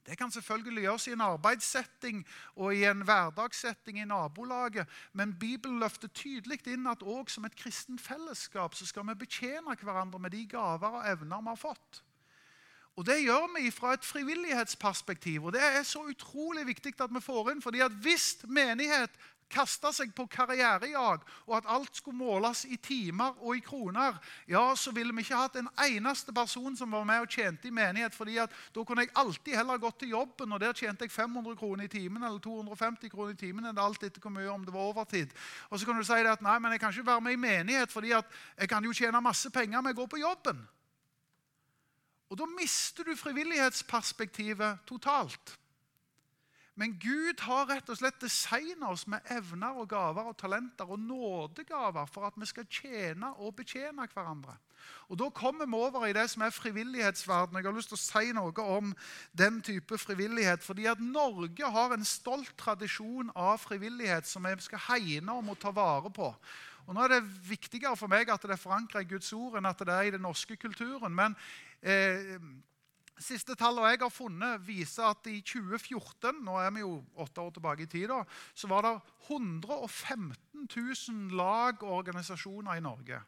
Det 0.07 0.15
kan 0.15 0.31
selvfølgelig 0.31 0.85
gjøres 0.85 1.07
i 1.09 1.15
en 1.17 1.25
arbeidssetting 1.25 2.21
og 2.55 2.77
i 2.77 2.85
en 2.87 3.01
hverdagssetting 3.03 3.99
i 3.99 4.07
nabolaget, 4.07 4.87
men 5.19 5.35
Bibelen 5.35 5.81
løfter 5.83 6.13
tydelig 6.15 6.61
inn 6.71 6.87
at 6.87 7.03
også 7.03 7.41
som 7.41 7.49
et 7.49 7.57
kristent 7.59 8.01
fellesskap 8.01 8.79
så 8.79 8.87
skal 8.87 9.09
vi 9.09 9.19
betjene 9.25 9.75
hverandre 9.81 10.21
med 10.23 10.37
de 10.37 10.45
gaver 10.47 11.01
og 11.01 11.09
evner 11.11 11.43
vi 11.43 11.51
har 11.51 11.59
fått. 11.59 12.06
Og 12.97 13.07
Det 13.07 13.23
gjør 13.23 13.51
vi 13.59 13.71
fra 13.71 13.93
et 13.93 14.05
frivillighetsperspektiv. 14.05 15.45
og 15.45 15.53
Det 15.53 15.63
er 15.63 15.83
så 15.83 16.01
utrolig 16.09 16.67
viktig 16.67 16.95
at 17.01 17.15
vi 17.15 17.21
får 17.21 17.51
inn. 17.51 17.63
fordi 17.63 17.81
at 17.81 17.93
Hvis 17.93 18.37
menighet 18.49 19.11
kasta 19.51 19.93
seg 19.95 20.11
på 20.17 20.27
karrierejag, 20.31 21.23
og 21.47 21.57
at 21.57 21.69
alt 21.71 21.97
skulle 21.97 22.19
måles 22.19 22.65
i 22.65 22.77
timer 22.83 23.37
og 23.41 23.57
i 23.57 23.63
kroner, 23.65 24.19
ja, 24.49 24.75
så 24.75 24.91
ville 24.95 25.15
vi 25.15 25.23
ikke 25.23 25.39
hatt 25.39 25.59
en 25.61 25.69
eneste 25.87 26.35
person 26.35 26.77
som 26.77 26.93
var 26.93 27.05
med 27.05 27.21
og 27.21 27.31
tjente 27.31 27.69
i 27.69 27.71
menighet. 27.71 28.15
fordi 28.15 28.39
at 28.39 28.51
Da 28.75 28.85
kunne 28.85 29.03
jeg 29.03 29.11
alltid 29.15 29.57
heller 29.57 29.79
gått 29.79 29.99
til 29.99 30.09
jobben, 30.09 30.53
og 30.53 30.61
der 30.61 30.73
tjente 30.73 31.05
jeg 31.05 31.11
500 31.11 31.57
kroner 31.57 31.85
i 31.85 31.89
timen 31.89 32.23
eller 32.23 32.39
250 32.39 33.09
kroner 33.11 33.33
i 33.33 33.37
timen. 33.37 33.65
eller 33.67 33.83
alt 33.83 34.03
etter 34.03 34.21
hvor 34.21 34.31
mye 34.31 34.49
om 34.49 34.65
det 34.65 34.75
var 34.75 34.81
overtid. 34.81 35.31
Og 35.71 35.79
så 35.79 35.87
kan 35.87 35.97
du 35.97 36.05
si 36.05 36.13
at 36.13 36.43
nei, 36.43 36.59
men 36.59 36.73
jeg 36.73 36.81
kan 36.81 36.91
ikke 36.91 37.07
være 37.07 37.21
med 37.21 37.33
i 37.33 37.37
menighet, 37.37 37.93
fordi 37.93 38.11
at 38.13 38.25
jeg 38.59 38.69
kan 38.69 38.85
jo 38.85 38.93
tjene 38.93 39.21
masse 39.21 39.51
penger 39.51 39.81
med 39.81 39.97
å 39.97 40.01
gå 40.03 40.07
på 40.07 40.19
jobben. 40.19 40.69
Og 42.31 42.39
da 42.39 42.49
mister 42.57 43.07
du 43.07 43.15
frivillighetsperspektivet 43.17 44.83
totalt. 44.87 45.59
Men 46.77 46.99
Gud 47.01 47.41
har 47.41 47.71
rett 47.71 47.89
og 47.89 47.97
slett 47.97 48.19
designa 48.21 48.91
oss 48.93 49.07
med 49.09 49.25
evner 49.33 49.79
og 49.81 49.89
gaver 49.89 50.27
og 50.29 50.37
talenter 50.37 50.91
og 50.93 51.01
nådegaver 51.01 52.11
for 52.13 52.29
at 52.29 52.37
vi 52.37 52.49
skal 52.51 52.67
tjene 52.69 53.31
og 53.41 53.55
betjene 53.57 54.05
hverandre. 54.13 54.59
Og 55.09 55.19
Da 55.19 55.31
kommer 55.31 55.67
vi 55.67 55.75
over 55.75 56.05
i 56.07 56.13
det 56.13 56.27
som 56.31 56.43
er 56.43 56.53
frivillighetsverdenen. 56.53 57.63
Jeg 57.63 57.71
har 57.71 57.79
lyst 57.79 57.89
til 57.95 57.97
å 57.97 58.03
si 58.03 58.33
noe 58.37 58.67
om 58.77 58.93
den 59.33 59.63
type 59.63 59.99
frivillighet. 59.99 60.63
fordi 60.63 60.85
at 60.87 61.01
Norge 61.01 61.71
har 61.71 61.93
en 61.95 62.05
stolt 62.05 62.53
tradisjon 62.59 63.31
av 63.35 63.59
frivillighet 63.59 64.27
som 64.27 64.45
vi 64.45 64.55
skal 64.61 64.79
hegne 64.79 65.33
om 65.33 65.49
og 65.49 65.59
ta 65.59 65.71
vare 65.71 66.11
på. 66.11 66.35
Og 66.87 66.95
Nå 66.95 67.03
er 67.03 67.09
det 67.09 67.49
viktigere 67.49 67.97
for 67.97 68.07
meg 68.07 68.29
at 68.31 68.43
det 68.43 68.51
er 68.51 68.63
forankra 68.63 69.01
i 69.01 69.09
Guds 69.11 69.33
ord, 69.33 69.57
enn 69.57 69.67
at 69.67 69.79
det 69.79 69.89
er 69.95 70.03
i 70.03 70.11
den 70.11 70.23
norske 70.23 70.57
kulturen. 70.57 71.15
Men 71.15 71.35
Eh, 71.83 72.37
siste 73.19 73.57
tallene 73.57 73.95
jeg 73.95 74.03
har 74.03 74.13
funnet, 74.13 74.65
viser 74.67 75.09
at 75.09 75.29
i 75.31 75.39
2014 75.41 76.43
nå 76.45 76.59
er 76.61 76.75
vi 76.75 76.85
jo 76.85 76.99
åtte 77.23 77.41
år 77.41 77.55
tilbake 77.57 77.87
i 77.87 77.91
tid, 77.91 78.13
så 78.55 78.69
var 78.69 78.85
det 78.87 78.97
115 79.29 80.69
000 80.69 81.39
lag 81.39 81.81
og 81.83 82.03
organisasjoner 82.03 82.77
i 82.77 82.85
Norge. 82.85 83.23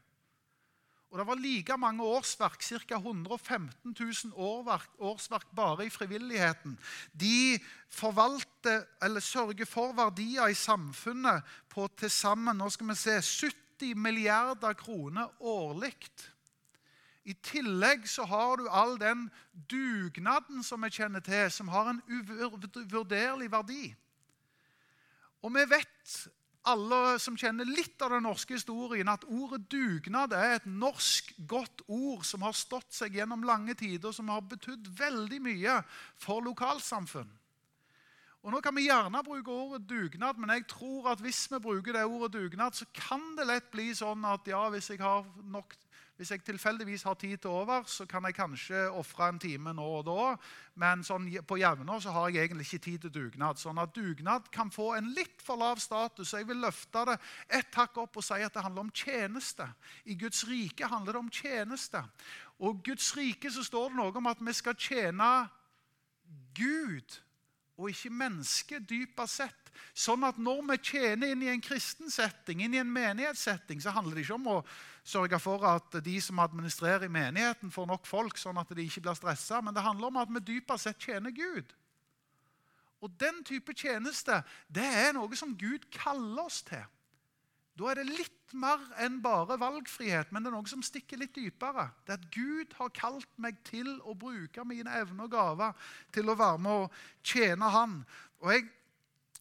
Og 1.08 1.16
det 1.16 1.24
var 1.24 1.40
like 1.40 1.76
mange 1.80 2.04
årsverk, 2.04 2.61
ca. 2.61 2.98
115 3.00 3.94
000 3.96 4.32
årsverk 4.37 5.46
bare 5.56 5.87
i 5.87 5.92
frivilligheten. 5.92 6.74
De 7.16 7.56
forvalter, 7.88 8.84
eller 9.02 9.24
sørger 9.24 9.64
for 9.64 9.94
verdier 9.96 10.52
i 10.52 10.58
samfunnet 10.58 11.48
på 11.72 11.88
til 11.96 12.12
sammen 12.12 12.61
nå 12.61 12.68
skal 12.68 12.90
vi 12.92 12.98
se, 13.00 13.16
70 13.24 13.96
milliarder 13.96 14.76
kroner 14.76 15.32
årlig. 15.40 15.94
I 17.24 17.35
tillegg 17.44 18.07
så 18.09 18.24
har 18.28 18.57
du 18.57 18.68
all 18.68 18.96
den 19.00 19.26
dugnaden 19.70 20.62
som 20.64 20.85
vi 20.85 20.90
kjenner 20.94 21.20
til, 21.24 21.50
som 21.52 21.68
har 21.68 21.90
en 21.90 22.02
uvurderlig 22.09 23.50
verdi. 23.52 23.94
Og 25.42 25.54
vi 25.54 25.64
vet, 25.70 26.14
alle 26.68 27.18
som 27.22 27.37
kjenner 27.38 27.68
litt 27.68 28.00
av 28.02 28.12
den 28.12 28.26
norske 28.26 28.57
historien, 28.57 29.09
at 29.09 29.26
ordet 29.28 29.64
dugnad 29.70 30.35
er 30.37 30.57
et 30.57 30.68
norsk 30.68 31.31
godt 31.48 31.85
ord 31.87 32.24
som 32.26 32.44
har 32.44 32.57
stått 32.57 32.90
seg 32.96 33.16
gjennom 33.16 33.46
lange 33.46 33.76
tider, 33.78 34.12
som 34.12 34.28
har 34.33 34.44
betydd 34.48 34.90
veldig 34.98 35.40
mye 35.44 35.78
for 36.20 36.44
lokalsamfunn. 36.44 37.31
Og 38.46 38.52
Nå 38.54 38.61
kan 38.62 38.76
vi 38.76 38.87
gjerne 38.87 39.20
bruke 39.26 39.50
ordet 39.50 39.88
dugnad, 39.90 40.38
men 40.38 40.52
jeg 40.54 40.68
tror 40.70 41.11
at 41.12 41.22
hvis 41.22 41.48
vi 41.50 41.59
bruker 41.62 41.96
det 41.96 42.04
ordet 42.07 42.37
dugnad, 42.37 42.76
så 42.76 42.87
kan 42.94 43.35
det 43.37 43.48
lett 43.48 43.66
bli 43.72 43.90
sånn 43.96 44.22
at 44.28 44.46
ja, 44.48 44.62
hvis 44.72 44.92
jeg 44.92 45.02
har 45.02 45.26
nok 45.50 45.74
hvis 46.18 46.33
jeg 46.35 46.42
tilfeldigvis 46.42 47.04
har 47.07 47.14
tid 47.14 47.37
til 47.38 47.52
over, 47.54 47.85
så 47.87 48.02
kan 48.11 48.24
jeg 48.26 48.35
kanskje 48.35 48.81
ofre 48.90 49.28
en 49.31 49.38
time 49.38 49.70
nå 49.76 49.85
og 50.00 50.07
da. 50.09 50.24
Men 50.83 51.04
sånn 51.07 51.28
på 51.46 51.61
jevnår 51.61 52.00
så 52.02 52.14
har 52.16 52.33
jeg 52.35 52.48
egentlig 52.48 52.66
ikke 52.66 52.85
tid 52.88 53.04
til 53.04 53.12
dugnad. 53.14 53.61
Sånn 53.62 53.78
at 53.78 53.94
dugnad 53.94 54.48
kan 54.50 54.72
få 54.74 54.88
en 54.96 55.12
litt 55.14 55.38
for 55.46 55.62
lav 55.62 55.78
status. 55.78 56.35
Jeg 56.35 56.48
vil 56.48 56.59
løfte 56.64 57.04
det 57.07 57.16
ett 57.61 57.78
hakk 57.78 58.02
opp 58.02 58.18
og 58.18 58.26
si 58.26 58.40
at 58.42 58.50
det 58.50 58.66
handler 58.66 58.88
om 58.88 58.90
tjeneste. 58.90 59.68
I 60.11 60.18
Guds 60.18 60.42
rike 60.50 60.90
handler 60.90 61.14
det 61.14 61.22
om 61.22 61.31
tjeneste. 61.31 62.02
Og 62.59 62.83
i 62.83 62.90
Guds 62.90 63.12
rike 63.14 63.54
så 63.54 63.62
står 63.62 63.92
det 63.92 64.00
noe 64.02 64.18
om 64.18 64.31
at 64.33 64.42
vi 64.42 64.59
skal 64.59 64.74
tjene 64.74 65.31
Gud 66.59 67.20
og 67.78 67.92
ikke 67.92 68.11
mennesket 68.11 68.90
dypest 68.90 69.38
sett. 69.38 69.68
Sånn 69.94 70.26
at 70.26 70.38
når 70.42 70.64
vi 70.72 70.76
tjener 70.90 71.33
inn 71.33 71.44
i 71.46 71.50
en 71.52 71.62
kristen 71.62 72.11
setting, 72.11 72.64
inn 72.64 72.74
i 72.74 72.81
en 72.83 72.90
menighetssetting, 72.90 73.78
så 73.83 73.94
handler 73.94 74.18
det 74.18 74.26
ikke 74.26 74.38
om 74.38 74.48
å 74.57 74.57
sørge 75.09 75.40
for 75.40 75.64
at 75.66 75.99
de 76.05 76.18
som 76.21 76.40
administrerer 76.42 77.07
i 77.07 77.12
menigheten, 77.12 77.73
får 77.73 77.88
nok 77.88 78.07
folk, 78.09 78.38
sånn 78.40 78.61
at 78.61 78.71
de 78.77 78.85
ikke 78.85 79.03
blir 79.07 79.16
stressa, 79.18 79.62
men 79.64 79.77
det 79.77 79.85
handler 79.87 80.12
om 80.12 80.21
at 80.21 80.33
vi 80.37 80.44
dypest 80.55 80.88
sett 80.88 81.09
tjener 81.09 81.35
Gud. 81.35 81.73
Og 83.01 83.14
den 83.21 83.42
type 83.47 83.75
tjeneste 83.79 84.42
det 84.75 84.85
er 84.85 85.12
noe 85.14 85.38
som 85.38 85.55
Gud 85.59 85.87
kaller 85.94 86.49
oss 86.49 86.62
til. 86.66 86.85
Da 87.79 87.92
er 87.92 88.01
det 88.01 88.09
litt 88.11 88.55
mer 88.59 88.81
enn 88.99 89.21
bare 89.23 89.59
valgfrihet, 89.61 90.33
men 90.33 90.42
det 90.42 90.51
er 90.51 90.57
noe 90.57 90.71
som 90.71 90.83
stikker 90.83 91.21
litt 91.21 91.37
dypere. 91.37 91.87
Det 92.03 92.14
er 92.14 92.18
at 92.18 92.31
Gud 92.35 92.75
har 92.81 92.90
kalt 92.97 93.31
meg 93.38 93.61
til 93.68 93.92
å 94.03 94.16
bruke 94.18 94.64
mine 94.66 94.97
evner 94.99 95.29
og 95.29 95.35
gaver 95.37 95.92
til 96.14 96.27
å 96.27 96.37
være 96.38 96.59
med 96.64 96.88
og 96.88 96.99
tjene 97.23 97.71
Han. 97.71 98.01
Og 98.42 98.51
jeg 98.51 98.66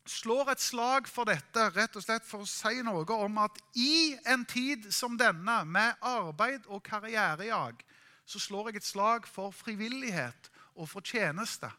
slår 0.10 0.52
et 0.52 0.62
slag 0.62 1.08
for 1.10 1.28
dette 1.28 1.64
rett 1.76 1.96
og 1.96 2.04
slett 2.04 2.26
for 2.28 2.44
å 2.44 2.50
si 2.50 2.82
noe 2.86 3.06
om 3.18 3.40
at 3.44 3.58
i 3.76 4.16
en 4.30 4.46
tid 4.46 4.88
som 4.94 5.18
denne, 5.20 5.58
med 5.66 5.96
arbeid 6.02 6.68
og 6.68 6.84
karrierejag, 6.86 7.84
så 8.28 8.40
slår 8.40 8.72
jeg 8.72 8.82
et 8.82 8.88
slag 8.88 9.28
for 9.28 9.56
frivillighet 9.56 10.52
og 10.76 10.90
for 10.92 11.02
tjeneste. 11.02 11.70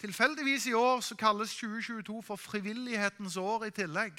Tilfeldigvis 0.00 0.66
i 0.68 0.74
år 0.76 1.00
så 1.00 1.16
kalles 1.16 1.54
2022 1.56 2.20
for 2.24 2.40
frivillighetens 2.40 3.36
år 3.40 3.68
i 3.68 3.72
tillegg. 3.72 4.18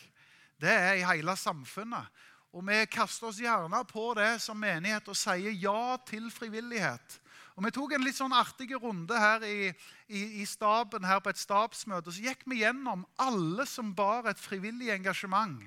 Det 0.58 0.74
er 0.74 0.98
i 0.98 1.06
hele 1.06 1.36
samfunnet. 1.38 2.10
Og 2.58 2.64
vi 2.66 2.80
kaster 2.90 3.30
oss 3.30 3.42
gjerne 3.42 3.84
på 3.86 4.10
det 4.18 4.40
som 4.42 4.58
menighet 4.58 5.10
og 5.12 5.18
sier 5.18 5.54
ja 5.54 5.98
til 6.08 6.32
frivillighet. 6.34 7.20
Og 7.58 7.66
Vi 7.66 7.72
tok 7.74 7.96
en 7.96 8.04
litt 8.06 8.18
sånn 8.20 8.36
artig 8.38 8.70
runde 8.78 9.18
her 9.18 9.42
i, 9.42 9.72
i, 10.06 10.20
i, 10.44 10.46
staben 10.46 11.08
her 11.10 11.24
på 11.26 11.32
et 11.34 11.42
stabsmøte. 11.42 12.12
og 12.12 12.14
Så 12.14 12.22
gikk 12.28 12.46
vi 12.46 12.62
gjennom 12.62 13.02
alle 13.18 13.66
som 13.66 13.96
bar 13.98 14.30
et 14.30 14.38
frivillig 14.38 14.92
engasjement. 14.94 15.64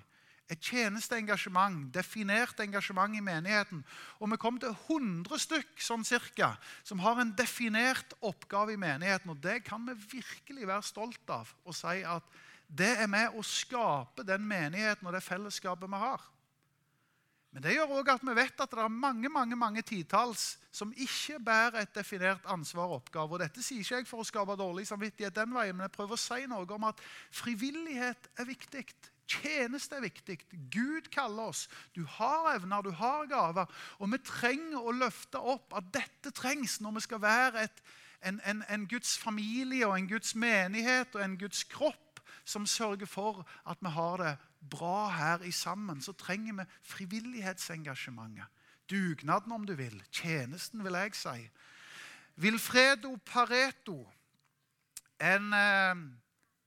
Et 0.51 0.59
tjenesteengasjement, 0.59 1.89
definert 1.95 2.63
engasjement 2.63 3.15
i 3.15 3.23
menigheten. 3.23 3.83
Og 4.23 4.31
vi 4.31 4.39
kom 4.39 4.59
til 4.63 4.71
100 4.71 5.43
stykk 5.43 5.83
sånn 5.83 6.07
cirka, 6.07 6.53
som 6.87 7.03
har 7.03 7.19
en 7.23 7.35
definert 7.35 8.15
oppgave 8.23 8.75
i 8.75 8.81
menigheten. 8.81 9.35
Og 9.35 9.43
det 9.43 9.61
kan 9.67 9.83
vi 9.91 9.99
virkelig 10.19 10.71
være 10.71 10.87
stolt 10.87 11.35
av 11.35 11.51
og 11.65 11.75
si 11.75 12.03
at 12.07 12.39
det 12.71 12.93
er 13.03 13.11
med 13.11 13.35
å 13.35 13.43
skape 13.43 14.23
den 14.23 14.47
menigheten 14.47 15.11
og 15.11 15.15
det 15.17 15.27
fellesskapet 15.27 15.91
vi 15.91 16.07
har. 16.07 16.23
Men 17.51 17.65
det 17.65 17.73
gjør 17.75 17.97
også 17.99 18.15
at 18.15 18.27
vi 18.29 18.35
vet 18.39 18.63
at 18.63 18.75
det 18.75 18.83
er 18.83 18.93
mange 18.95 19.29
mange, 19.29 19.57
mange 19.59 19.83
titalls 19.83 20.53
som 20.71 20.93
ikke 20.95 21.41
bærer 21.43 21.81
et 21.81 21.95
definert 21.95 22.45
ansvar 22.47 22.87
og 22.87 23.01
oppgave. 23.01 23.35
Og 23.35 23.41
Dette 23.43 23.63
sier 23.63 23.83
ikke 23.83 23.97
jeg 23.99 24.07
for 24.07 24.23
å 24.23 24.27
skape 24.27 24.55
dårlig 24.59 24.87
samvittighet 24.87 25.35
den 25.35 25.55
veien, 25.57 25.75
men 25.75 25.89
jeg 25.89 25.97
prøver 25.97 26.15
å 26.15 26.21
si 26.21 26.45
noe 26.51 26.69
om 26.77 26.87
at 26.87 27.01
frivillighet 27.35 28.31
er 28.39 28.47
viktig. 28.47 28.85
Tjeneste 29.31 29.99
er 29.99 30.07
viktig. 30.07 30.37
Gud 30.71 31.11
kaller 31.15 31.51
oss. 31.51 31.65
Du 31.95 32.05
har 32.19 32.53
evner, 32.55 32.83
du 32.87 32.91
har 32.95 33.27
gaver. 33.31 33.67
Og 33.99 34.13
vi 34.13 34.21
trenger 34.27 34.79
å 34.79 34.95
løfte 34.95 35.43
opp 35.43 35.75
at 35.79 35.91
dette 35.95 36.31
trengs 36.35 36.79
når 36.83 36.99
vi 36.99 37.03
skal 37.07 37.23
være 37.23 37.67
et, 37.67 37.83
en, 38.27 38.39
en, 38.47 38.63
en 38.71 38.87
Guds 38.91 39.17
familie 39.19 39.87
og 39.89 39.97
en 39.99 40.11
Guds 40.11 40.35
menighet 40.39 41.19
og 41.19 41.25
en 41.25 41.39
Guds 41.39 41.65
kropp 41.71 42.23
som 42.45 42.67
sørger 42.67 43.11
for 43.11 43.45
at 43.69 43.79
vi 43.83 43.91
har 43.95 44.23
det 44.23 44.37
bra 44.71 45.09
her 45.09 45.43
i 45.43 45.51
sammen, 45.51 46.03
så 46.03 46.13
trenger 46.13 46.53
vi 46.53 46.65
frivillighetsengasjementet. 46.83 48.45
Dugnaden, 48.91 49.53
om 49.53 49.67
du 49.67 49.75
vil. 49.75 50.03
Tjenesten, 50.13 50.85
vil 50.85 50.99
jeg 50.99 51.15
si. 51.15 51.51
Vilfredo 52.37 53.17
Pareto, 53.25 54.03
en 55.21 55.53
eh, 55.53 55.95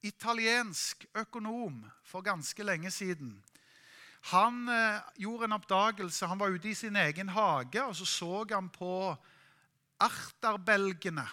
italiensk 0.04 1.06
økonom 1.16 1.84
for 2.04 2.22
ganske 2.22 2.64
lenge 2.64 2.92
siden. 2.92 3.44
Han 4.32 4.70
eh, 4.70 5.02
gjorde 5.20 5.46
en 5.46 5.58
oppdagelse. 5.58 6.28
Han 6.28 6.40
var 6.40 6.54
ute 6.56 6.70
i 6.70 6.74
sin 6.74 6.96
egen 6.96 7.30
hage, 7.30 7.84
og 7.84 7.96
så 7.96 8.06
så 8.06 8.46
han 8.54 8.70
på 8.70 9.16
arterbelgene. 10.00 11.28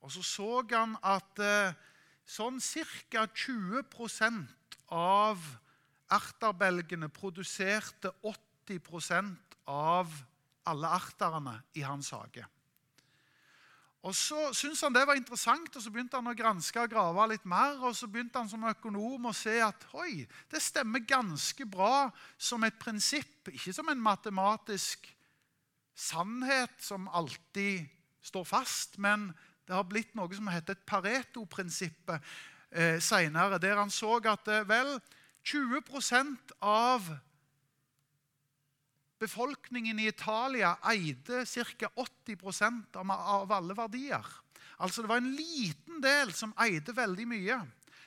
Og 0.00 0.12
så 0.12 0.22
så 0.22 0.62
han 0.70 0.96
at 1.02 1.38
eh, 1.42 1.74
sånn 2.26 2.60
ca. 2.60 3.26
20% 3.26 4.76
av 4.94 5.42
Erterbelgene 6.12 7.08
produserte 7.10 8.12
80% 8.22 9.56
av 9.66 10.12
alle 10.66 10.90
arterne 10.98 11.56
i 11.74 11.82
hans 11.86 12.10
hage. 12.14 12.44
Og 14.06 14.14
Så 14.14 14.38
syntes 14.54 14.80
han 14.86 14.94
det 14.94 15.02
var 15.06 15.18
interessant, 15.18 15.76
og 15.76 15.82
så 15.82 15.90
begynte 15.90 16.18
han 16.18 16.30
å 16.30 16.36
granske 16.38 16.78
og 16.78 16.92
grave 16.92 17.24
litt 17.32 17.46
mer. 17.48 17.80
og 17.82 17.96
Så 17.96 18.06
begynte 18.06 18.38
han 18.38 18.48
som 18.48 18.62
økonom 18.68 19.26
å 19.26 19.34
se 19.34 19.56
at 19.62 19.86
oi, 19.98 20.22
det 20.50 20.62
stemmer 20.62 21.02
ganske 21.02 21.66
bra 21.66 22.12
som 22.38 22.62
et 22.64 22.78
prinsipp, 22.78 23.50
ikke 23.50 23.74
som 23.74 23.90
en 23.90 24.02
matematisk 24.02 25.10
sannhet 25.96 26.76
som 26.78 27.08
alltid 27.08 27.88
står 28.22 28.44
fast, 28.46 28.98
men 28.98 29.32
det 29.66 29.74
har 29.74 29.86
blitt 29.88 30.14
noe 30.14 30.30
som 30.34 30.46
heter 30.52 30.76
et 30.76 30.86
Pareto-prinsippet 30.86 32.22
eh, 32.70 32.98
seinere, 33.02 33.58
der 33.58 33.80
han 33.80 33.90
så 33.90 34.20
at 34.22 34.50
eh, 34.52 34.66
vel, 34.68 35.00
20% 35.46 36.56
av 36.58 37.06
befolkningen 39.18 39.98
i 39.98 40.08
Italia 40.10 40.74
eide 40.90 41.44
ca. 41.46 41.90
80% 41.96 42.96
av 42.96 43.52
alle 43.52 43.76
verdier. 43.78 44.26
Altså 44.76 45.02
Det 45.02 45.08
var 45.08 45.22
en 45.22 45.36
liten 45.36 46.00
del 46.02 46.32
som 46.34 46.54
eide 46.60 46.92
veldig 46.92 47.26
mye. 47.28 47.60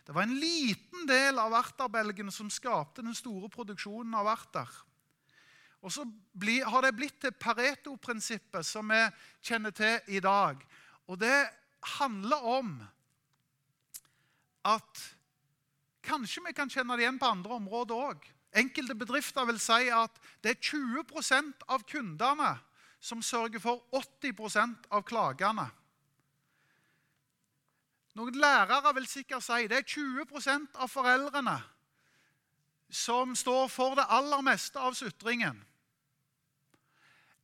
Det 0.05 0.13
var 0.13 0.25
en 0.25 0.39
liten 0.41 1.07
del 1.07 1.39
av 1.39 1.53
erterbelgene 1.53 2.31
som 2.33 2.49
skapte 2.49 3.05
den 3.05 3.15
store 3.17 3.49
produksjonen 3.49 4.13
av 4.19 4.29
erter. 4.31 4.69
Og 5.79 5.93
så 5.93 6.03
har 6.67 6.83
det 6.83 6.95
blitt 6.97 7.21
til 7.23 7.31
Pareto-prinsippet, 7.39 8.65
som 8.67 8.89
vi 8.91 8.99
kjenner 9.47 9.71
til 9.71 10.11
i 10.11 10.19
dag. 10.19 10.59
Og 11.07 11.19
det 11.21 11.47
handler 11.95 12.49
om 12.57 12.73
at 14.67 15.05
Kanskje 16.09 16.41
vi 16.47 16.55
kan 16.57 16.71
kjenne 16.71 16.97
det 16.97 17.05
igjen 17.05 17.19
på 17.21 17.29
andre 17.29 17.57
områder 17.59 18.05
òg. 18.09 18.23
Enkelte 18.57 18.95
bedrifter 18.97 19.45
vil 19.45 19.59
si 19.61 19.91
at 19.93 20.15
det 20.41 20.55
er 20.55 20.63
20% 20.71 21.67
av 21.69 21.85
kundene 21.85 22.55
som 22.99 23.21
sørger 23.21 23.61
for 23.61 23.83
80% 23.93 24.89
av 24.89 25.05
klagene. 25.05 25.67
Noen 28.17 28.39
lærere 28.41 28.95
vil 28.97 29.05
sikkert 29.07 29.45
si 29.45 29.67
det 29.69 29.83
er 29.83 29.85
20% 29.85 30.79
av 30.81 30.89
foreldrene 30.89 31.59
som 32.89 33.35
står 33.37 33.67
for 33.69 33.93
det 33.99 34.07
aller 34.09 34.41
meste 34.41 34.81
av 34.81 34.97
sutringen. 34.97 35.61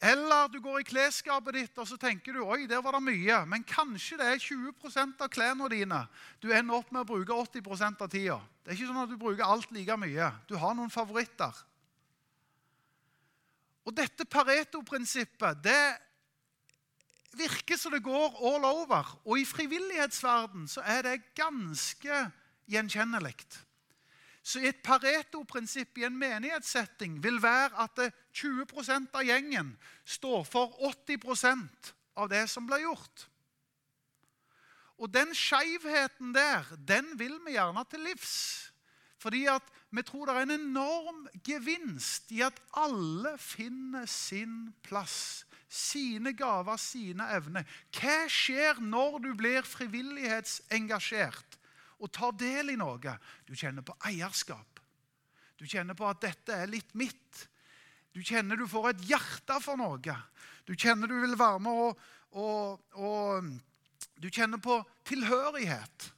Eller 0.03 0.49
du 0.51 0.59
går 0.59 0.81
i 0.81 0.87
klesskapet 0.87 1.55
ditt 1.55 1.77
og 1.79 1.87
så 1.87 1.97
tenker 1.99 2.35
du, 2.35 2.41
oi, 2.43 2.65
der 2.67 2.81
var 2.83 2.97
det 2.97 3.05
mye. 3.05 3.37
Men 3.47 3.63
kanskje 3.67 4.19
det 4.19 4.27
er 4.27 4.41
20% 4.43 5.23
av 5.23 5.31
klærne 5.31 5.69
dine 5.71 6.01
du 6.43 6.49
ender 6.51 6.77
opp 6.77 6.91
med 6.91 7.05
å 7.05 7.09
bruke 7.15 7.37
80% 7.61 8.03
av 8.03 8.11
tida. 8.11 8.39
Det 8.63 8.73
er 8.73 8.77
ikke 8.77 8.89
sånn 8.91 9.03
at 9.05 9.13
du 9.13 9.17
bruker 9.21 9.47
alt 9.47 9.71
like 9.73 9.97
mye. 10.01 10.31
Du 10.49 10.57
har 10.59 10.75
noen 10.75 10.93
favoritter. 10.93 11.63
Og 13.85 13.93
dette 13.95 14.25
Pareto-prinsippet 14.25 15.61
det 15.63 15.83
virker 17.35 17.77
som 17.77 17.93
det 17.93 18.03
går 18.03 18.39
all 18.49 18.65
over. 18.67 19.15
Og 19.25 19.39
i 19.39 19.47
frivillighetsverden 19.47 20.67
så 20.71 20.83
er 20.85 21.05
det 21.05 21.21
ganske 21.37 22.25
gjenkjennelig. 22.71 23.35
Så 24.45 24.61
et 24.61 24.83
Pareto-prinsipp 24.85 25.97
i 25.97 26.05
en 26.05 26.17
menighetssetting 26.21 27.17
vil 27.23 27.39
være 27.41 27.81
at 27.81 28.01
20 28.37 28.67
av 29.17 29.23
gjengen 29.25 29.71
står 30.05 30.43
for 30.45 30.75
80% 30.85 31.89
av 32.21 32.29
det 32.29 32.43
som 32.51 32.67
blir 32.69 32.83
gjort. 32.83 33.25
Og 35.01 35.09
den 35.11 35.33
skeivheten 35.35 36.29
der, 36.35 36.69
den 36.77 37.09
vil 37.19 37.39
vi 37.47 37.57
gjerne 37.57 37.83
til 37.89 38.05
livs. 38.05 38.35
Fordi 39.17 39.47
at 39.49 39.65
vi 39.89 40.03
tror 40.05 40.29
det 40.29 40.35
er 40.35 40.45
en 40.45 40.59
enorm 40.59 41.25
gevinst 41.43 42.29
i 42.35 42.43
at 42.45 42.61
alle 42.77 43.33
finner 43.41 44.05
sin 44.05 44.75
plass. 44.85 45.45
Sine 45.65 46.35
gaver, 46.37 46.77
sine 46.77 47.25
evner. 47.33 47.65
Hva 47.97 48.27
skjer 48.29 48.77
når 48.79 49.17
du 49.25 49.31
blir 49.33 49.65
frivillighetsengasjert 49.65 51.57
og 51.99 52.11
tar 52.13 52.33
del 52.39 52.73
i 52.73 52.79
noe? 52.79 53.17
Du 53.47 53.53
kjenner 53.55 53.85
på 53.85 53.95
eierskap. 54.07 54.81
Du 55.55 55.65
kjenner 55.67 55.95
på 55.95 56.07
at 56.09 56.23
dette 56.23 56.55
er 56.55 56.71
litt 56.71 56.91
mitt. 56.97 57.45
Du 58.15 58.21
kjenner 58.23 58.59
du 58.59 58.67
får 58.67 58.93
et 58.93 59.05
hjerte 59.11 59.59
for 59.63 59.79
noe. 59.79 60.17
Du 60.67 60.73
kjenner 60.75 61.11
du 61.11 61.15
vil 61.21 61.37
være 61.39 61.61
med 61.63 61.85
og, 61.85 62.03
og, 62.35 62.83
og 62.95 63.55
Du 64.15 64.29
kjenner 64.31 64.61
på 64.63 64.77
tilhørighet. 65.03 66.11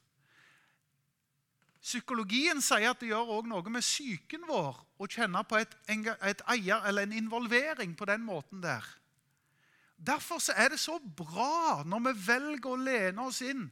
Psykologien 1.82 2.60
sier 2.62 2.92
at 2.92 3.00
det 3.02 3.10
gjør 3.10 3.38
også 3.40 3.50
noe 3.50 3.72
med 3.72 3.86
psyken 3.86 4.44
vår 4.46 4.78
å 5.00 5.08
kjenne 5.10 5.42
på 5.48 5.58
et, 5.62 5.74
et 5.88 6.42
eier 6.52 6.84
eller 6.86 7.08
en 7.08 7.16
involvering 7.16 7.96
på 7.98 8.06
den 8.10 8.26
måten 8.28 8.62
der. 8.62 8.86
Derfor 9.98 10.42
er 10.54 10.70
det 10.74 10.80
så 10.80 11.00
bra 11.00 11.82
når 11.88 12.10
vi 12.10 12.14
velger 12.28 12.70
å 12.70 12.82
lene 12.82 13.30
oss 13.30 13.40
inn. 13.42 13.66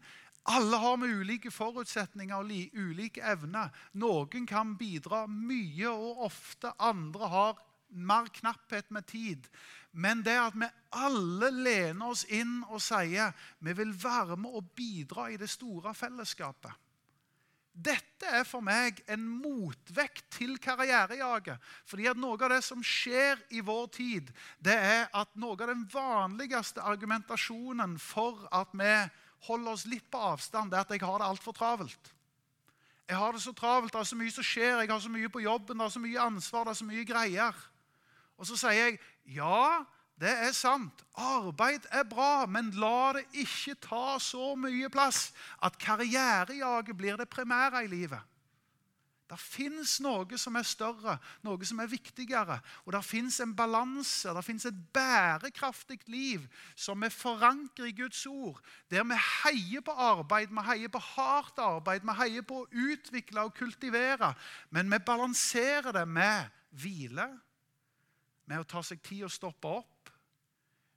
Alle 0.45 0.77
har 0.77 0.97
med 1.01 1.09
ulike 1.09 1.51
forutsetninger 1.51 2.35
og 2.37 2.51
ulike 2.77 3.23
evner. 3.25 3.71
Noen 3.97 4.45
kan 4.45 4.75
bidra 4.77 5.25
mye 5.27 5.89
og 5.89 6.25
ofte, 6.27 6.73
andre 6.77 7.29
har 7.31 7.63
mer 7.89 8.29
knapphet 8.33 8.91
med 8.93 9.07
tid. 9.09 9.49
Men 9.91 10.21
det 10.25 10.35
at 10.37 10.57
vi 10.59 10.69
alle 10.91 11.51
lener 11.51 12.11
oss 12.11 12.25
inn 12.29 12.59
og 12.69 12.81
sier 12.83 13.33
vi 13.63 13.73
vil 13.73 13.93
være 13.95 14.37
med 14.37 14.57
og 14.59 14.73
bidra 14.77 15.29
i 15.31 15.39
det 15.39 15.49
store 15.49 15.95
fellesskapet 15.97 16.81
dette 17.75 18.29
er 18.31 18.45
for 18.47 18.63
meg 18.63 19.01
en 19.11 19.23
motvekt 19.27 20.23
til 20.37 20.55
karrierejaget. 20.63 21.59
Fordi 21.83 22.07
at 22.07 22.19
Noe 22.19 22.39
av 22.39 22.53
det 22.55 22.61
som 22.63 22.79
skjer 22.79 23.41
i 23.51 23.61
vår 23.65 23.87
tid, 23.91 24.31
det 24.63 24.75
er 24.75 25.09
at 25.11 25.33
noe 25.35 25.57
av 25.59 25.67
den 25.73 25.83
vanligste 25.91 26.83
argumentasjonen 26.83 27.97
for 27.99 28.47
at 28.55 28.71
vi 28.71 28.93
holder 29.47 29.71
oss 29.75 29.85
litt 29.89 30.05
på 30.11 30.21
avstand, 30.31 30.71
det 30.71 30.79
er 30.79 30.85
at 30.87 30.93
jeg 30.95 31.03
har 31.03 31.19
det 31.21 31.27
altfor 31.27 31.55
travelt. 31.55 32.11
Jeg 33.05 33.17
har 33.17 33.35
det 33.35 33.41
så 33.43 33.53
travelt, 33.53 33.93
det 33.93 33.99
er 33.99 34.07
så 34.09 34.17
mye 34.17 34.33
som 34.33 34.45
skjer, 34.45 34.79
jeg 34.81 34.89
har 34.89 35.01
så 35.03 35.11
mye 35.13 35.29
på 35.29 35.43
jobben, 35.43 35.77
det 35.77 35.85
er 35.85 35.93
så 35.93 36.01
mye 36.01 36.21
ansvar, 36.21 36.65
det 36.65 36.73
er 36.73 36.79
så 36.79 36.87
mye 36.87 37.05
greier. 37.05 37.59
Og 38.37 38.47
så 38.49 38.57
sier 38.57 38.79
jeg 38.79 38.97
ja, 39.37 39.83
det 40.21 40.31
er 40.31 40.53
sant. 40.55 41.03
Arbeid 41.19 41.85
er 41.91 42.05
bra, 42.07 42.45
men 42.47 42.71
la 42.79 43.13
det 43.17 43.25
ikke 43.45 43.75
ta 43.83 44.15
så 44.21 44.53
mye 44.59 44.89
plass 44.89 45.29
at 45.63 45.77
karrierejaget 45.81 46.97
blir 46.97 47.19
det 47.19 47.29
primære 47.29 47.83
i 47.85 47.91
livet. 47.91 48.19
Det 49.25 49.37
fins 49.41 49.95
noe 50.05 50.37
som 50.37 50.57
er 50.59 50.65
større, 50.69 51.15
noe 51.41 51.65
som 51.65 51.79
er 51.81 51.89
viktigere. 51.89 52.59
Og 52.85 52.93
det 52.93 53.01
fins 53.07 53.39
en 53.41 53.55
balanse, 53.57 54.29
det 54.29 54.43
fins 54.45 54.67
et 54.69 54.83
bærekraftig 54.93 55.97
liv 56.13 56.43
som 56.77 57.01
vi 57.01 57.09
forankrer 57.09 57.89
i 57.89 57.95
Guds 57.97 58.21
ord. 58.29 58.61
Der 58.93 59.07
vi 59.07 59.17
heier 59.17 59.81
på 59.81 59.95
arbeid, 59.97 60.53
vi 60.53 60.67
heier 60.69 60.93
på 60.93 61.01
hardt 61.01 61.57
arbeid, 61.57 62.05
vi 62.05 62.17
heier 62.21 62.45
på 62.45 62.61
å 62.61 62.69
utvikle 62.69 63.47
og 63.47 63.57
kultivere. 63.57 64.35
Men 64.69 64.93
vi 64.93 65.01
balanserer 65.01 65.95
det 65.95 66.05
med 66.05 66.53
hvile, 66.77 67.31
med 68.45 68.61
å 68.61 68.69
ta 68.69 68.85
seg 68.85 69.01
tid 69.01 69.25
og 69.25 69.33
stoppe 69.33 69.73
opp 69.81 69.95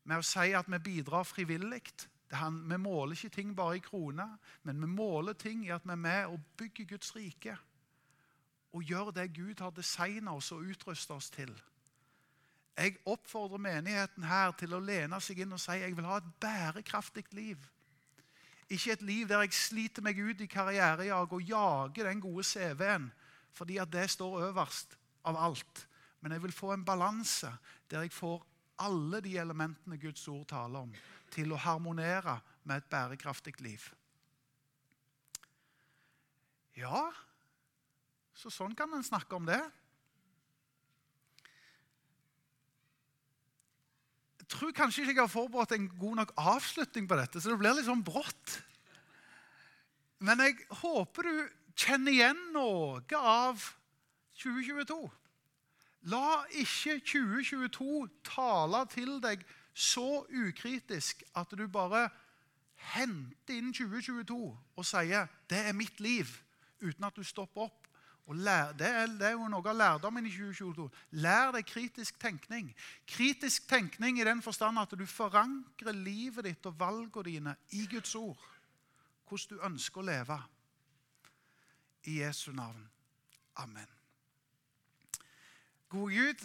med 0.09 0.23
å 0.23 0.25
si 0.25 0.55
at 0.57 0.69
vi 0.73 0.81
bidrar 0.81 1.27
frivillig. 1.29 1.83
Vi 2.29 2.79
måler 2.81 3.17
ikke 3.17 3.33
ting 3.33 3.55
bare 3.57 3.77
i 3.79 3.85
kroner, 3.85 4.37
men 4.65 4.81
vi 4.81 4.89
måler 4.89 5.37
ting 5.37 5.65
i 5.67 5.73
at 5.73 5.85
vi 5.85 5.93
er 5.93 6.01
med 6.01 6.33
og 6.33 6.41
bygger 6.61 6.89
Guds 6.95 7.15
rike. 7.17 7.57
Og 8.73 8.85
gjøre 8.85 9.15
det 9.17 9.33
Gud 9.37 9.61
har 9.61 9.73
designet 9.75 10.33
oss 10.33 10.53
og 10.53 10.67
utrustet 10.69 11.17
oss 11.17 11.31
til. 11.31 11.53
Jeg 12.79 12.99
oppfordrer 13.11 13.59
menigheten 13.59 14.27
her 14.29 14.53
til 14.59 14.77
å 14.77 14.83
lene 14.83 15.19
seg 15.25 15.41
inn 15.43 15.55
og 15.57 15.61
si 15.63 15.81
jeg 15.81 15.97
vil 15.97 16.07
ha 16.07 16.21
et 16.21 16.29
bærekraftig 16.41 17.25
liv. 17.35 17.59
Ikke 18.69 18.93
et 18.93 19.03
liv 19.03 19.27
der 19.29 19.43
jeg 19.47 19.57
sliter 19.57 20.05
meg 20.05 20.21
ut 20.21 20.45
i 20.45 20.51
karrierejag 20.51 21.33
og 21.33 21.49
jager 21.49 22.11
den 22.11 22.21
gode 22.23 22.45
CV-en 22.47 23.09
fordi 23.57 23.81
at 23.83 23.91
det 23.91 24.05
står 24.13 24.51
øverst 24.51 24.95
av 25.27 25.39
alt. 25.41 25.87
Men 26.21 26.37
jeg 26.37 26.43
vil 26.45 26.55
få 26.55 26.73
en 26.75 26.85
balanse 26.85 27.51
der 27.91 28.05
jeg 28.05 28.13
får 28.15 28.45
alle 28.79 29.21
de 29.25 29.39
elementene 29.39 29.99
Guds 29.99 30.29
ord 30.29 30.47
taler 30.47 30.85
om, 30.87 30.93
til 31.35 31.53
å 31.53 31.59
harmonere 31.59 32.39
med 32.63 32.79
et 32.79 32.91
bærekraftig 32.91 33.57
liv. 33.65 33.83
Ja, 36.79 37.09
så 38.39 38.53
sånn 38.55 38.75
kan 38.79 38.93
en 38.95 39.03
snakke 39.03 39.35
om 39.35 39.47
det. 39.49 39.59
Jeg 44.39 44.47
tror 44.55 44.75
kanskje 44.77 45.03
ikke 45.03 45.17
jeg 45.17 45.25
har 45.25 45.33
forberedt 45.33 45.75
en 45.75 45.89
god 45.99 46.21
nok 46.23 46.35
avslutning 46.39 47.09
på 47.11 47.19
dette, 47.19 47.43
så 47.43 47.51
det 47.51 47.59
blir 47.61 47.75
litt 47.77 47.89
sånn 47.89 48.05
brått. 48.07 48.61
Men 50.23 50.41
jeg 50.43 50.57
håper 50.81 51.27
du 51.27 51.35
kjenner 51.79 52.15
igjen 52.15 52.41
noe 52.55 53.03
av 53.19 53.67
2022. 54.39 55.03
La 56.11 56.47
ikke 56.63 57.01
2022 57.03 58.07
tale 58.27 58.85
til 58.95 59.19
deg 59.23 59.43
så 59.75 60.23
ukritisk 60.31 61.23
at 61.39 61.53
du 61.59 61.67
bare 61.71 62.07
henter 62.95 63.59
inn 63.59 63.75
2022 63.75 64.39
og 64.39 64.87
sier 64.87 65.27
'det 65.51 65.59
er 65.67 65.75
mitt 65.75 66.01
liv', 66.01 66.43
uten 66.81 67.05
at 67.05 67.17
du 67.17 67.23
stopper 67.23 67.67
opp. 67.67 67.78
Lær, 68.37 68.73
det, 68.77 68.87
er, 68.87 69.07
det, 69.07 69.25
er, 69.25 69.37
jo 69.39 69.47
noe 69.49 69.65
av 69.71 69.77
lærdommen 69.79 70.27
i 70.29 70.33
2022. 70.35 70.85
Lær 71.25 71.55
deg 71.55 71.65
kritisk 71.65 72.19
tenkning. 72.21 72.69
Kritisk 73.09 73.65
tenkning 73.71 74.21
i 74.21 74.27
den 74.29 74.43
forstand 74.45 74.81
at 74.83 74.93
du 74.93 75.07
forankrer 75.09 75.97
livet 75.97 76.45
ditt 76.45 76.69
og 76.69 76.77
valgene 76.77 77.25
dine 77.25 77.55
i 77.73 77.87
Guds 77.89 78.13
ord. 78.21 78.43
Hvordan 79.29 79.57
du 79.57 79.65
ønsker 79.71 80.03
å 80.03 80.09
leve. 80.11 80.39
I 82.05 82.21
Jesu 82.21 82.53
navn. 82.53 82.85
Amen. 83.65 83.89
Gode 85.89 86.15
Gud, 86.15 86.45